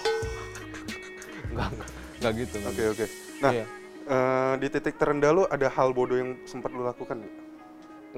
Enggak 1.51 1.69
enggak. 1.75 1.89
Enggak 2.19 2.33
gitu 2.39 2.55
enggak 2.63 2.73
oke 2.73 2.83
gitu. 2.83 2.91
oke. 2.95 3.07
Nah 3.43 3.51
Iya. 3.55 3.65
Eh, 4.11 4.55
di 4.59 4.67
titik 4.69 4.99
terendah 4.99 5.31
lu 5.31 5.43
ada 5.47 5.71
hal 5.71 5.95
bodoh 5.95 6.19
yang 6.19 6.35
sempat 6.45 6.75
lu 6.75 6.83
lakukan 6.83 7.23
nggak? 7.23 7.35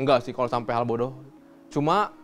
Enggak 0.00 0.18
sih 0.24 0.32
kalau 0.32 0.48
sampai 0.48 0.72
hal 0.72 0.88
bodoh. 0.88 1.12
Cuma 1.68 2.16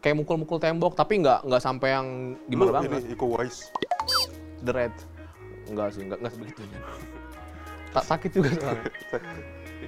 kayak 0.00 0.16
mukul-mukul 0.16 0.56
tembok 0.56 0.96
tapi 0.96 1.20
enggak 1.20 1.44
enggak 1.44 1.60
sampai 1.60 1.88
yang 1.92 2.06
gimana 2.48 2.68
lu 2.68 2.72
banget. 2.72 3.04
ini 3.04 3.12
Iko 3.12 3.26
Wise 3.36 3.68
The 4.64 4.72
red. 4.72 4.94
Enggak 5.68 5.92
sih, 5.92 6.02
enggak 6.04 6.18
enggak 6.24 6.32
sebegitunya. 6.36 6.78
Tak 7.92 8.04
sakit 8.08 8.30
juga 8.32 8.48
soalnya. 8.56 8.84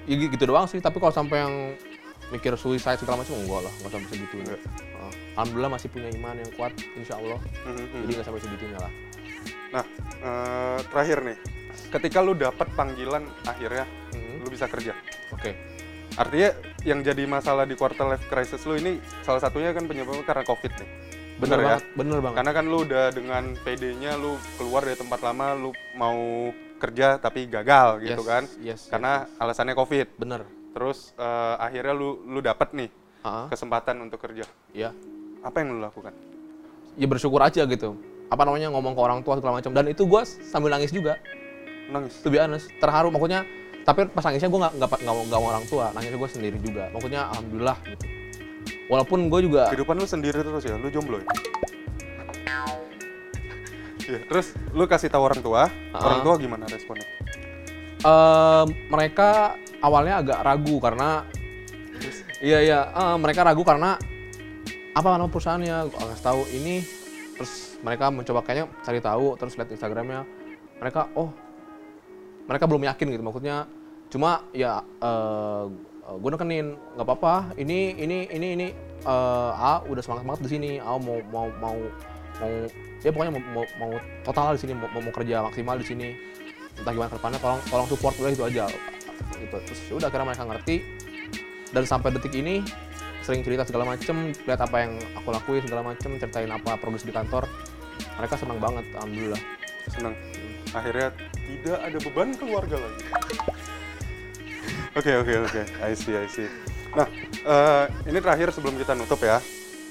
Ya 0.09 0.19
gitu 0.19 0.49
doang 0.49 0.65
sih, 0.67 0.81
tapi 0.83 0.97
kalau 0.99 1.13
sampai 1.13 1.37
yang 1.45 1.53
mikir 2.33 2.57
suicide 2.57 2.97
segala 2.97 3.23
macam 3.23 3.39
enggak 3.39 3.61
lah, 3.61 3.73
enggak 3.77 3.91
sampai 3.93 4.09
segitunya. 4.09 4.55
Ah, 4.99 5.11
Alhamdulillah 5.37 5.71
masih 5.79 5.87
punya 5.93 6.09
iman 6.17 6.35
yang 6.41 6.51
kuat, 6.57 6.73
insya 6.97 7.15
Allah. 7.21 7.39
Mhm. 7.63 8.03
Jadi 8.03 8.11
enggak 8.11 8.27
sampai 8.27 8.41
segitunya 8.41 8.79
lah. 8.81 8.93
nah 9.73 9.85
eh, 10.21 10.79
terakhir 10.93 11.17
nih 11.25 11.37
ketika 11.93 12.19
lu 12.19 12.33
dapat 12.33 12.65
panggilan 12.73 13.21
akhirnya 13.43 13.85
Mhm. 14.09 14.41
lu 14.41 14.49
bisa 14.49 14.65
kerja 14.65 14.97
Oke. 15.29 15.53
artinya 16.13 16.49
yang 16.83 16.99
jadi 16.99 17.23
masalah 17.23 17.63
di 17.63 17.73
quarter 17.73 18.05
life 18.07 18.25
crisis 18.27 18.61
lu 18.63 18.75
ini 18.75 18.97
salah 19.21 19.39
satunya 19.39 19.69
kan 19.71 19.85
penyebabnya 19.85 20.21
karena 20.23 20.43
covid 20.43 20.73
nih 20.75 20.89
Bener, 21.33 21.57
Bener 21.57 21.57
ya? 21.57 21.65
banget, 21.65 21.83
bener 21.97 22.19
banget. 22.21 22.37
Karena 22.37 22.51
kan 22.53 22.65
lu 22.69 22.77
udah 22.79 23.05
dengan 23.09 23.43
PD-nya 23.57 24.11
lu 24.15 24.37
keluar 24.53 24.85
dari 24.85 24.93
tempat 24.93 25.17
lama, 25.19 25.57
lu 25.57 25.69
mau 25.91 26.21
kerja 26.77 27.17
tapi 27.17 27.49
gagal 27.49 28.05
gitu 28.05 28.21
Yes, 28.21 28.29
kan. 28.29 28.43
Yes. 28.61 28.81
Karena 28.85 29.25
alasannya 29.41 29.73
Covid. 29.73 30.13
bener. 30.13 30.45
Terus 30.77 31.09
eh, 31.15 31.55
akhirnya 31.57 31.89
lu 31.91 32.21
lu 32.21 32.37
dapat 32.37 32.77
nih 32.77 32.89
Ah, 33.25 33.49
kesempatan 33.49 33.97
untuk 33.99 34.21
kerja. 34.21 34.45
ya. 34.71 34.93
Apa 35.41 35.65
yang 35.65 35.73
lu 35.73 35.81
lakukan? 35.81 36.13
Ya 36.93 37.09
bersyukur 37.09 37.41
aja 37.41 37.65
gitu. 37.65 37.97
Apa 38.29 38.45
namanya 38.45 38.69
ngomong 38.69 38.93
ke 38.93 39.01
orang 39.01 39.19
tua 39.21 39.33
segala 39.33 39.57
macam 39.57 39.73
dan 39.73 39.89
itu 39.89 40.05
gua 40.05 40.21
sambil 40.23 40.69
nangis 40.69 40.93
juga. 40.93 41.17
Nangis. 41.89 42.13
to 42.21 42.29
be 42.29 42.39
honest 42.39 42.69
terharu. 42.77 43.09
Maksudnya 43.09 43.43
tapi 43.83 44.07
pas 44.07 44.23
nangisnya 44.23 44.47
gue 44.47 44.59
nggak 44.59 44.73
nggak 44.79 44.89
nggak 45.03 45.13
mau 45.13 45.23
nggak 45.27 45.41
orang 45.41 45.65
tua. 45.67 45.85
Nangisnya 45.91 46.17
gue 46.17 46.29
sendiri 46.29 46.57
juga. 46.59 46.83
Maksudnya 46.91 47.21
alhamdulillah 47.29 47.77
gitu. 47.87 48.05
Walaupun 48.87 49.31
gue 49.31 49.39
juga 49.43 49.71
Kehidupan 49.71 49.95
lu 49.95 50.05
sendiri 50.05 50.39
terus 50.39 50.63
ya, 50.63 50.75
lu 50.75 50.87
jomblo 50.87 51.19
ya? 51.19 51.27
Iya, 54.03 54.19
terus 54.27 54.51
lu 54.75 54.83
kasih 54.83 55.07
tahu 55.07 55.23
orang 55.23 55.39
tua, 55.39 55.71
Ah. 55.95 56.03
orang 56.03 56.19
tua 56.21 56.35
gimana 56.35 56.67
responnya? 56.67 57.07
eh, 58.03 58.63
mereka 58.91 59.55
awalnya 59.79 60.19
agak 60.19 60.39
ragu 60.43 60.75
karena 60.83 61.23
iya 62.43 62.59
iya. 62.59 62.79
Eh, 62.91 63.15
mereka 63.15 63.47
ragu 63.47 63.63
karena 63.63 63.95
apa 64.91 65.07
nama 65.07 65.31
perusahaannya? 65.31 65.87
Gue 65.87 65.97
kasih 66.11 66.19
tahu. 66.19 66.41
Ini 66.51 66.75
terus 67.39 67.79
mereka 67.79 68.11
mencoba 68.11 68.43
kayaknya 68.43 68.67
cari 68.83 68.99
tahu 68.99 69.39
terus 69.39 69.55
lihat 69.55 69.71
instagramnya. 69.71 70.27
Mereka 70.83 71.15
oh 71.15 71.31
mereka 72.47 72.63
belum 72.67 72.83
yakin 72.83 73.07
gitu 73.13 73.23
maksudnya 73.23 73.65
cuma 74.11 74.45
ya 74.53 74.83
uh, 75.01 75.67
gue 76.03 76.29
nekenin 76.35 76.75
nggak 76.99 77.07
apa-apa 77.07 77.55
ini 77.55 77.95
ini 77.95 78.27
ini 78.27 78.47
ini 78.59 78.67
eh, 79.07 79.51
A 79.55 79.79
udah 79.87 80.03
semangat 80.03 80.27
banget 80.27 80.41
di 80.43 80.49
sini 80.51 80.71
A 80.83 80.99
mau 80.99 81.23
mau 81.31 81.47
mau 81.63 81.79
mau 82.43 82.53
ya 82.99 83.09
pokoknya 83.11 83.31
mau, 83.39 83.43
mau, 83.55 83.65
mau 83.79 83.91
total 84.27 84.59
di 84.59 84.67
sini 84.67 84.73
mau, 84.75 84.91
mau 84.91 85.13
kerja 85.15 85.47
maksimal 85.47 85.79
di 85.79 85.87
sini 85.87 86.07
entah 86.79 86.91
gimana 86.91 87.09
ke 87.11 87.17
depannya 87.21 87.39
tolong 87.39 87.61
tolong 87.69 87.87
support 87.87 88.15
udah 88.17 88.31
itu 88.33 88.43
aja. 88.43 88.65
Gitu 89.37 89.57
terus 89.63 89.79
ya 89.87 89.93
udah 89.95 90.07
akhirnya 90.09 90.27
mereka 90.27 90.45
ngerti. 90.49 90.75
Dan 91.73 91.83
sampai 91.89 92.13
detik 92.13 92.33
ini 92.37 92.61
sering 93.25 93.41
cerita 93.41 93.63
segala 93.65 93.87
macem 93.87 94.35
lihat 94.45 94.61
apa 94.61 94.77
yang 94.83 94.99
aku 95.15 95.31
lakuin 95.31 95.63
segala 95.63 95.81
macem 95.95 96.19
ceritain 96.19 96.51
apa 96.51 96.75
produksi 96.75 97.07
di 97.09 97.15
kantor 97.15 97.47
mereka 98.19 98.35
senang 98.35 98.59
banget 98.59 98.85
alhamdulillah. 98.99 99.41
Senang. 99.87 100.15
Akhirnya 100.73 101.13
tidak 101.33 101.77
ada 101.79 101.97
beban 102.01 102.29
keluarga 102.33 102.75
lagi. 102.81 103.03
Oke 104.93 105.11
oke 105.17 105.33
oke, 105.49 105.61
I 105.81 105.93
see 105.97 106.13
I 106.13 106.29
see. 106.29 106.49
Nah, 106.93 107.09
eh, 107.25 107.85
ini 108.09 108.21
terakhir 108.21 108.53
sebelum 108.53 108.77
kita 108.77 108.93
nutup 108.93 109.21
ya. 109.21 109.41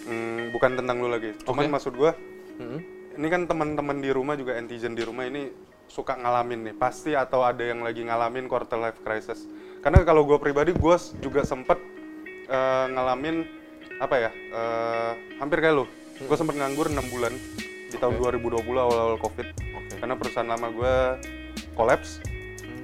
Hmm, 0.06 0.50
bukan 0.54 0.78
tentang 0.78 0.98
lu 0.98 1.10
lagi. 1.10 1.34
Cuman 1.46 1.70
Oke. 1.70 1.74
maksud 1.74 1.94
gua, 1.94 2.14
Mm-mm. 2.58 2.78
ini 3.18 3.26
kan 3.30 3.46
teman-teman 3.46 4.02
di 4.02 4.10
rumah 4.10 4.34
juga 4.34 4.58
netizen 4.58 4.94
di 4.98 5.06
rumah 5.06 5.26
ini 5.26 5.50
suka 5.92 6.16
ngalamin 6.16 6.72
nih 6.72 6.76
pasti 6.78 7.12
atau 7.12 7.44
ada 7.44 7.60
yang 7.60 7.84
lagi 7.84 8.00
ngalamin 8.00 8.48
quarter 8.48 8.80
life 8.80 8.96
crisis 9.04 9.44
karena 9.84 10.00
kalau 10.08 10.24
gue 10.24 10.40
pribadi 10.40 10.72
gue 10.72 10.96
juga 11.20 11.44
sempet 11.44 11.76
eh, 12.48 12.86
ngalamin 12.88 13.44
apa 14.00 14.16
ya 14.16 14.30
eh, 14.32 15.12
hampir 15.36 15.60
kayak 15.60 15.84
lo 15.84 15.84
gue 16.16 16.36
sempet 16.38 16.56
nganggur 16.56 16.88
enam 16.88 17.04
bulan 17.12 17.36
di 17.92 17.96
tahun 18.00 18.16
2020 18.16 18.64
awal-awal 18.72 19.20
covid 19.20 19.52
karena 19.98 20.14
perusahaan 20.16 20.48
lama 20.48 20.68
gue 20.70 20.94
kolaps 21.74 22.20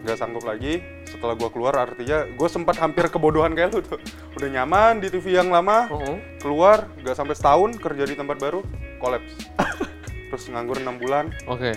nggak 0.05 0.17
sanggup 0.19 0.45
lagi. 0.47 0.81
Setelah 1.09 1.35
gua 1.41 1.49
keluar 1.49 1.73
artinya 1.73 2.29
gue 2.29 2.49
sempat 2.53 2.77
hampir 2.79 3.09
kebodohan 3.09 3.57
kayak 3.57 3.73
lu 3.73 3.81
tuh. 3.81 3.99
Udah 4.37 4.49
nyaman 4.49 5.01
di 5.01 5.09
TV 5.09 5.41
yang 5.41 5.49
lama 5.49 5.89
Oh, 5.89 5.97
oh. 5.99 6.17
keluar 6.39 6.87
nggak 7.01 7.17
sampai 7.17 7.35
setahun 7.35 7.81
kerja 7.81 8.05
di 8.05 8.15
tempat 8.15 8.37
baru 8.37 8.61
kolaps. 9.01 9.33
Terus 10.29 10.45
nganggur 10.53 10.79
enam 10.79 11.01
bulan. 11.01 11.33
Oke. 11.49 11.73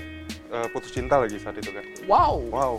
eh, 0.51 0.67
putus 0.75 0.91
cinta 0.91 1.15
lagi 1.15 1.39
saat 1.39 1.55
itu 1.55 1.71
kan. 1.71 1.85
Wow. 2.05 2.43
wow. 2.51 2.73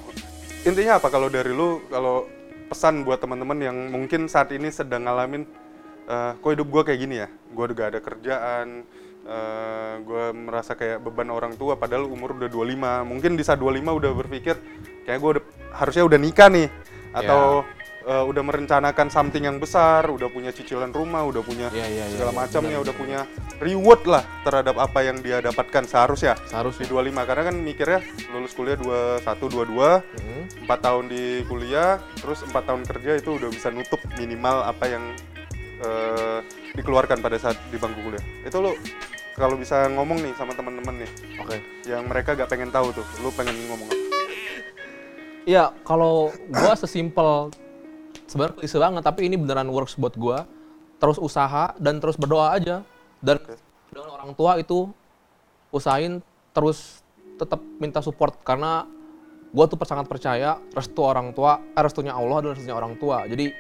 Intinya 0.63 1.01
apa 1.01 1.09
kalau 1.09 1.33
dari 1.33 1.51
lu 1.51 1.81
kalau 1.89 2.29
pesan 2.69 3.01
buat 3.03 3.19
teman-teman 3.19 3.59
yang 3.59 3.77
mungkin 3.89 4.29
saat 4.29 4.53
ini 4.53 4.69
sedang 4.69 5.09
ngalamin 5.09 5.49
eh, 6.05 6.33
kok 6.37 6.53
hidup 6.53 6.69
gue 6.69 6.83
kayak 6.93 7.01
gini 7.01 7.15
ya? 7.25 7.29
Gue 7.51 7.73
udah 7.73 7.77
gak 7.81 7.89
ada 7.97 8.01
kerjaan 8.05 8.67
gue 10.03 10.25
merasa 10.35 10.75
kayak 10.75 10.99
beban 10.99 11.31
orang 11.31 11.55
tua 11.55 11.79
padahal 11.79 12.11
umur 12.11 12.35
udah 12.35 12.51
25 12.51 13.07
mungkin 13.07 13.39
di 13.39 13.45
saat 13.47 13.63
25 13.63 13.79
udah 13.95 14.11
berpikir 14.19 14.55
kayak 15.07 15.19
gue 15.19 15.31
udah, 15.39 15.45
harusnya 15.75 16.05
udah 16.05 16.19
nikah 16.19 16.49
nih. 16.51 16.69
Atau 17.13 17.63
eh, 18.03 18.25
udah 18.25 18.43
merencanakan 18.43 19.07
something 19.13 19.45
yang 19.45 19.61
besar 19.63 20.09
udah 20.09 20.27
punya 20.27 20.51
cicilan 20.51 20.91
rumah 20.91 21.23
udah 21.23 21.45
punya 21.45 21.69
Iya, 21.71 21.87
iya, 21.87 22.05
iya, 22.09 22.17
segala 22.17 22.33
iya, 22.35 22.39
macamnya 22.41 22.79
udah 22.83 22.95
punya 22.99 23.21
reward 23.63 24.03
lah 24.11 24.25
terhadap 24.43 24.75
apa 24.81 24.99
yang 25.07 25.23
dia 25.23 25.39
dapatkan 25.39 25.85
seharusnya 25.87 26.35
di 26.35 26.51
Seharusnya. 26.51 26.89
25 26.91 27.29
karena 27.29 27.43
kan 27.47 27.57
mikirnya 27.63 28.01
lulus 28.35 28.53
kuliah 28.59 28.75
21 28.75 29.23
22 29.23 30.03
Hmm. 30.19 30.45
empat 30.67 30.79
tahun 30.83 31.05
di 31.13 31.25
kuliah 31.47 32.01
terus 32.19 32.43
empat 32.43 32.65
tahun 32.67 32.83
kerja 32.83 33.23
itu 33.23 33.31
udah 33.39 33.51
bisa 33.53 33.69
nutup 33.71 34.01
minimal 34.19 34.67
apa 34.67 34.85
yang 34.91 35.05
eh, 35.83 36.39
dikeluarkan 36.79 37.19
pada 37.21 37.37
saat 37.37 37.59
di 37.69 37.77
bangku 37.77 38.01
kuliah 38.01 38.25
itu 38.47 38.59
lo 38.63 38.73
kalau 39.35 39.57
bisa 39.57 39.89
ngomong 39.91 40.23
nih 40.23 40.33
sama 40.37 40.55
teman-teman 40.55 41.03
nih 41.03 41.11
Oke. 41.43 41.57
yang 41.89 42.07
mereka 42.07 42.39
gak 42.39 42.49
pengen 42.49 42.71
tahu 42.71 42.95
tuh 42.95 43.05
lu 43.25 43.33
pengen 43.35 43.57
ngomong 43.69 43.89
apa? 43.89 44.13
Iya, 45.43 45.75
kalau 45.83 46.31
gua 46.51 46.75
sesimpel 46.83 47.51
sebenarnya 48.31 48.63
klise 48.63 48.79
banget, 48.79 49.03
tapi 49.03 49.27
ini 49.27 49.35
beneran 49.35 49.69
works 49.71 49.99
buat 49.99 50.15
gua. 50.15 50.47
Terus 51.03 51.19
usaha 51.19 51.75
dan 51.83 51.99
terus 51.99 52.15
berdoa 52.15 52.55
aja. 52.55 52.87
Dan 53.19 53.43
dengan 53.91 54.15
orang 54.15 54.31
tua 54.39 54.59
itu 54.59 54.91
usahain 55.75 56.23
terus 56.55 57.03
tetap 57.39 57.59
minta 57.83 57.99
support 57.99 58.39
karena 58.47 58.87
gua 59.51 59.67
tuh 59.67 59.79
sangat 59.83 60.07
percaya 60.07 60.63
restu 60.73 61.03
orang 61.03 61.35
tua, 61.35 61.59
eh, 61.75 61.83
restunya 61.83 62.15
Allah 62.15 62.39
dan 62.39 62.49
restunya 62.55 62.77
orang 62.79 62.95
tua. 63.03 63.27
Jadi 63.27 63.51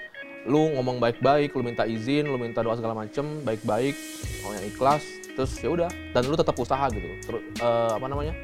lu 0.46 0.74
ngomong 0.74 0.98
baik-baik, 0.98 1.54
lu 1.54 1.62
minta 1.62 1.86
izin, 1.86 2.26
lu 2.26 2.38
minta 2.38 2.62
doa 2.62 2.74
segala 2.74 2.98
macem, 2.98 3.42
baik-baik, 3.46 3.94
mau 4.42 4.52
yang 4.54 4.66
ikhlas, 4.66 5.02
terus 5.38 5.54
ya 5.62 5.70
udah. 5.70 5.90
Dan 6.12 6.26
lu 6.26 6.34
tetap 6.34 6.58
usaha 6.58 6.86
gitu. 6.90 7.08
Terus 7.26 7.42
eh, 7.62 7.92
apa 7.94 8.06
namanya? 8.10 8.34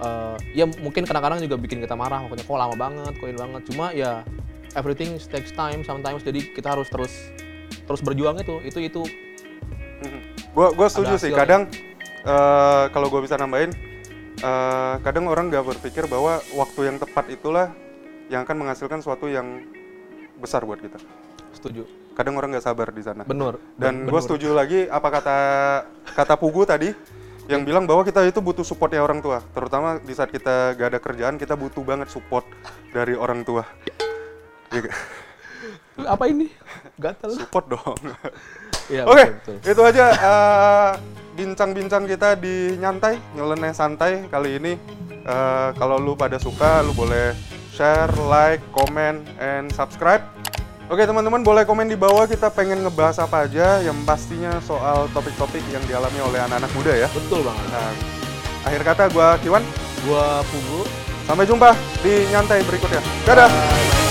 eh, 0.00 0.36
ya 0.54 0.64
mungkin 0.66 1.06
kadang-kadang 1.06 1.42
juga 1.42 1.56
bikin 1.58 1.78
kita 1.82 1.94
marah 1.94 2.24
makanya 2.24 2.44
kok 2.46 2.58
lama 2.58 2.76
banget 2.76 3.12
kok 3.14 3.26
ini 3.30 3.38
banget 3.38 3.62
cuma 3.70 3.86
ya 3.94 4.26
everything 4.74 5.14
takes 5.30 5.54
time 5.54 5.86
sometimes 5.86 6.26
jadi 6.26 6.42
kita 6.54 6.74
harus 6.74 6.90
terus 6.90 7.12
terus 7.86 8.00
berjuang 8.02 8.38
itu 8.40 8.58
itu 8.66 8.78
itu 8.82 9.02
gue 10.54 10.68
gue 10.74 10.88
setuju 10.90 11.14
sih 11.18 11.30
kadang 11.30 11.70
eh, 12.26 12.84
kalau 12.90 13.08
gue 13.10 13.20
bisa 13.22 13.38
nambahin 13.38 13.70
eh, 14.42 14.94
kadang 15.02 15.30
orang 15.30 15.50
gak 15.50 15.66
berpikir 15.66 16.06
bahwa 16.10 16.42
waktu 16.54 16.80
yang 16.90 16.96
tepat 16.98 17.30
itulah 17.30 17.70
yang 18.32 18.42
akan 18.48 18.66
menghasilkan 18.66 19.04
sesuatu 19.04 19.28
yang 19.28 19.62
besar 20.38 20.66
buat 20.66 20.80
kita 20.82 20.98
setuju 21.54 21.86
kadang 22.14 22.38
orang 22.38 22.54
nggak 22.54 22.66
sabar 22.66 22.88
di 22.94 23.02
sana 23.02 23.26
benar 23.26 23.58
Dan 23.74 24.06
gue 24.06 24.20
setuju 24.22 24.54
lagi 24.54 24.86
apa 24.86 25.08
kata 25.10 25.38
kata 26.14 26.34
Pugu 26.38 26.62
tadi 26.62 26.94
yang 27.44 27.60
bilang 27.60 27.84
bahwa 27.84 28.00
kita 28.00 28.24
itu 28.24 28.40
butuh 28.40 28.64
supportnya 28.64 29.04
orang 29.04 29.20
tua, 29.20 29.44
terutama 29.52 30.00
di 30.00 30.16
saat 30.16 30.32
kita 30.32 30.72
gak 30.80 30.88
ada 30.96 31.00
kerjaan 31.00 31.36
kita 31.36 31.52
butuh 31.52 31.84
banget 31.84 32.08
support 32.08 32.48
dari 32.88 33.12
orang 33.12 33.44
tua. 33.44 33.68
Gak? 34.72 34.88
apa 35.94 36.24
ini 36.26 36.50
gatel 36.98 37.36
support 37.36 37.70
dong. 37.70 37.98
Iya, 38.84 39.08
Oke, 39.08 39.24
betul, 39.32 39.56
betul. 39.56 39.72
itu 39.72 39.82
aja 39.88 40.04
eh, 40.12 40.90
bincang-bincang 41.40 42.04
kita 42.04 42.36
di 42.36 42.76
nyantai, 42.76 43.16
nyeleneh 43.32 43.72
santai 43.72 44.28
kali 44.28 44.60
ini. 44.60 44.76
Eh, 45.24 45.68
kalau 45.80 45.96
lu 45.96 46.12
pada 46.12 46.36
suka, 46.36 46.84
lu 46.84 46.92
boleh 46.92 47.32
share, 47.74 48.10
like, 48.30 48.62
comment, 48.70 49.26
and 49.42 49.66
subscribe. 49.74 50.22
Oke 50.86 51.02
teman-teman 51.02 51.40
boleh 51.40 51.64
komen 51.64 51.88
di 51.88 51.96
bawah 51.96 52.28
kita 52.28 52.52
pengen 52.52 52.84
ngebahas 52.84 53.24
apa 53.24 53.48
aja 53.48 53.80
yang 53.80 53.96
pastinya 54.04 54.60
soal 54.60 55.08
topik-topik 55.16 55.64
yang 55.72 55.80
dialami 55.88 56.20
oleh 56.20 56.38
anak-anak 56.44 56.70
muda 56.76 56.92
ya. 56.92 57.08
betul 57.08 57.40
banget 57.40 57.66
Nah, 57.72 57.92
akhir 58.68 58.82
kata 58.84 59.04
gua 59.08 59.40
Kiwan, 59.40 59.64
gua 60.04 60.44
Pugu 60.44 60.84
sampai 61.24 61.48
jumpa 61.48 61.72
di 62.04 62.28
nyantai 62.28 62.60
berikutnya. 62.68 63.00
Dadah. 63.24 63.48
Bye. 63.48 64.03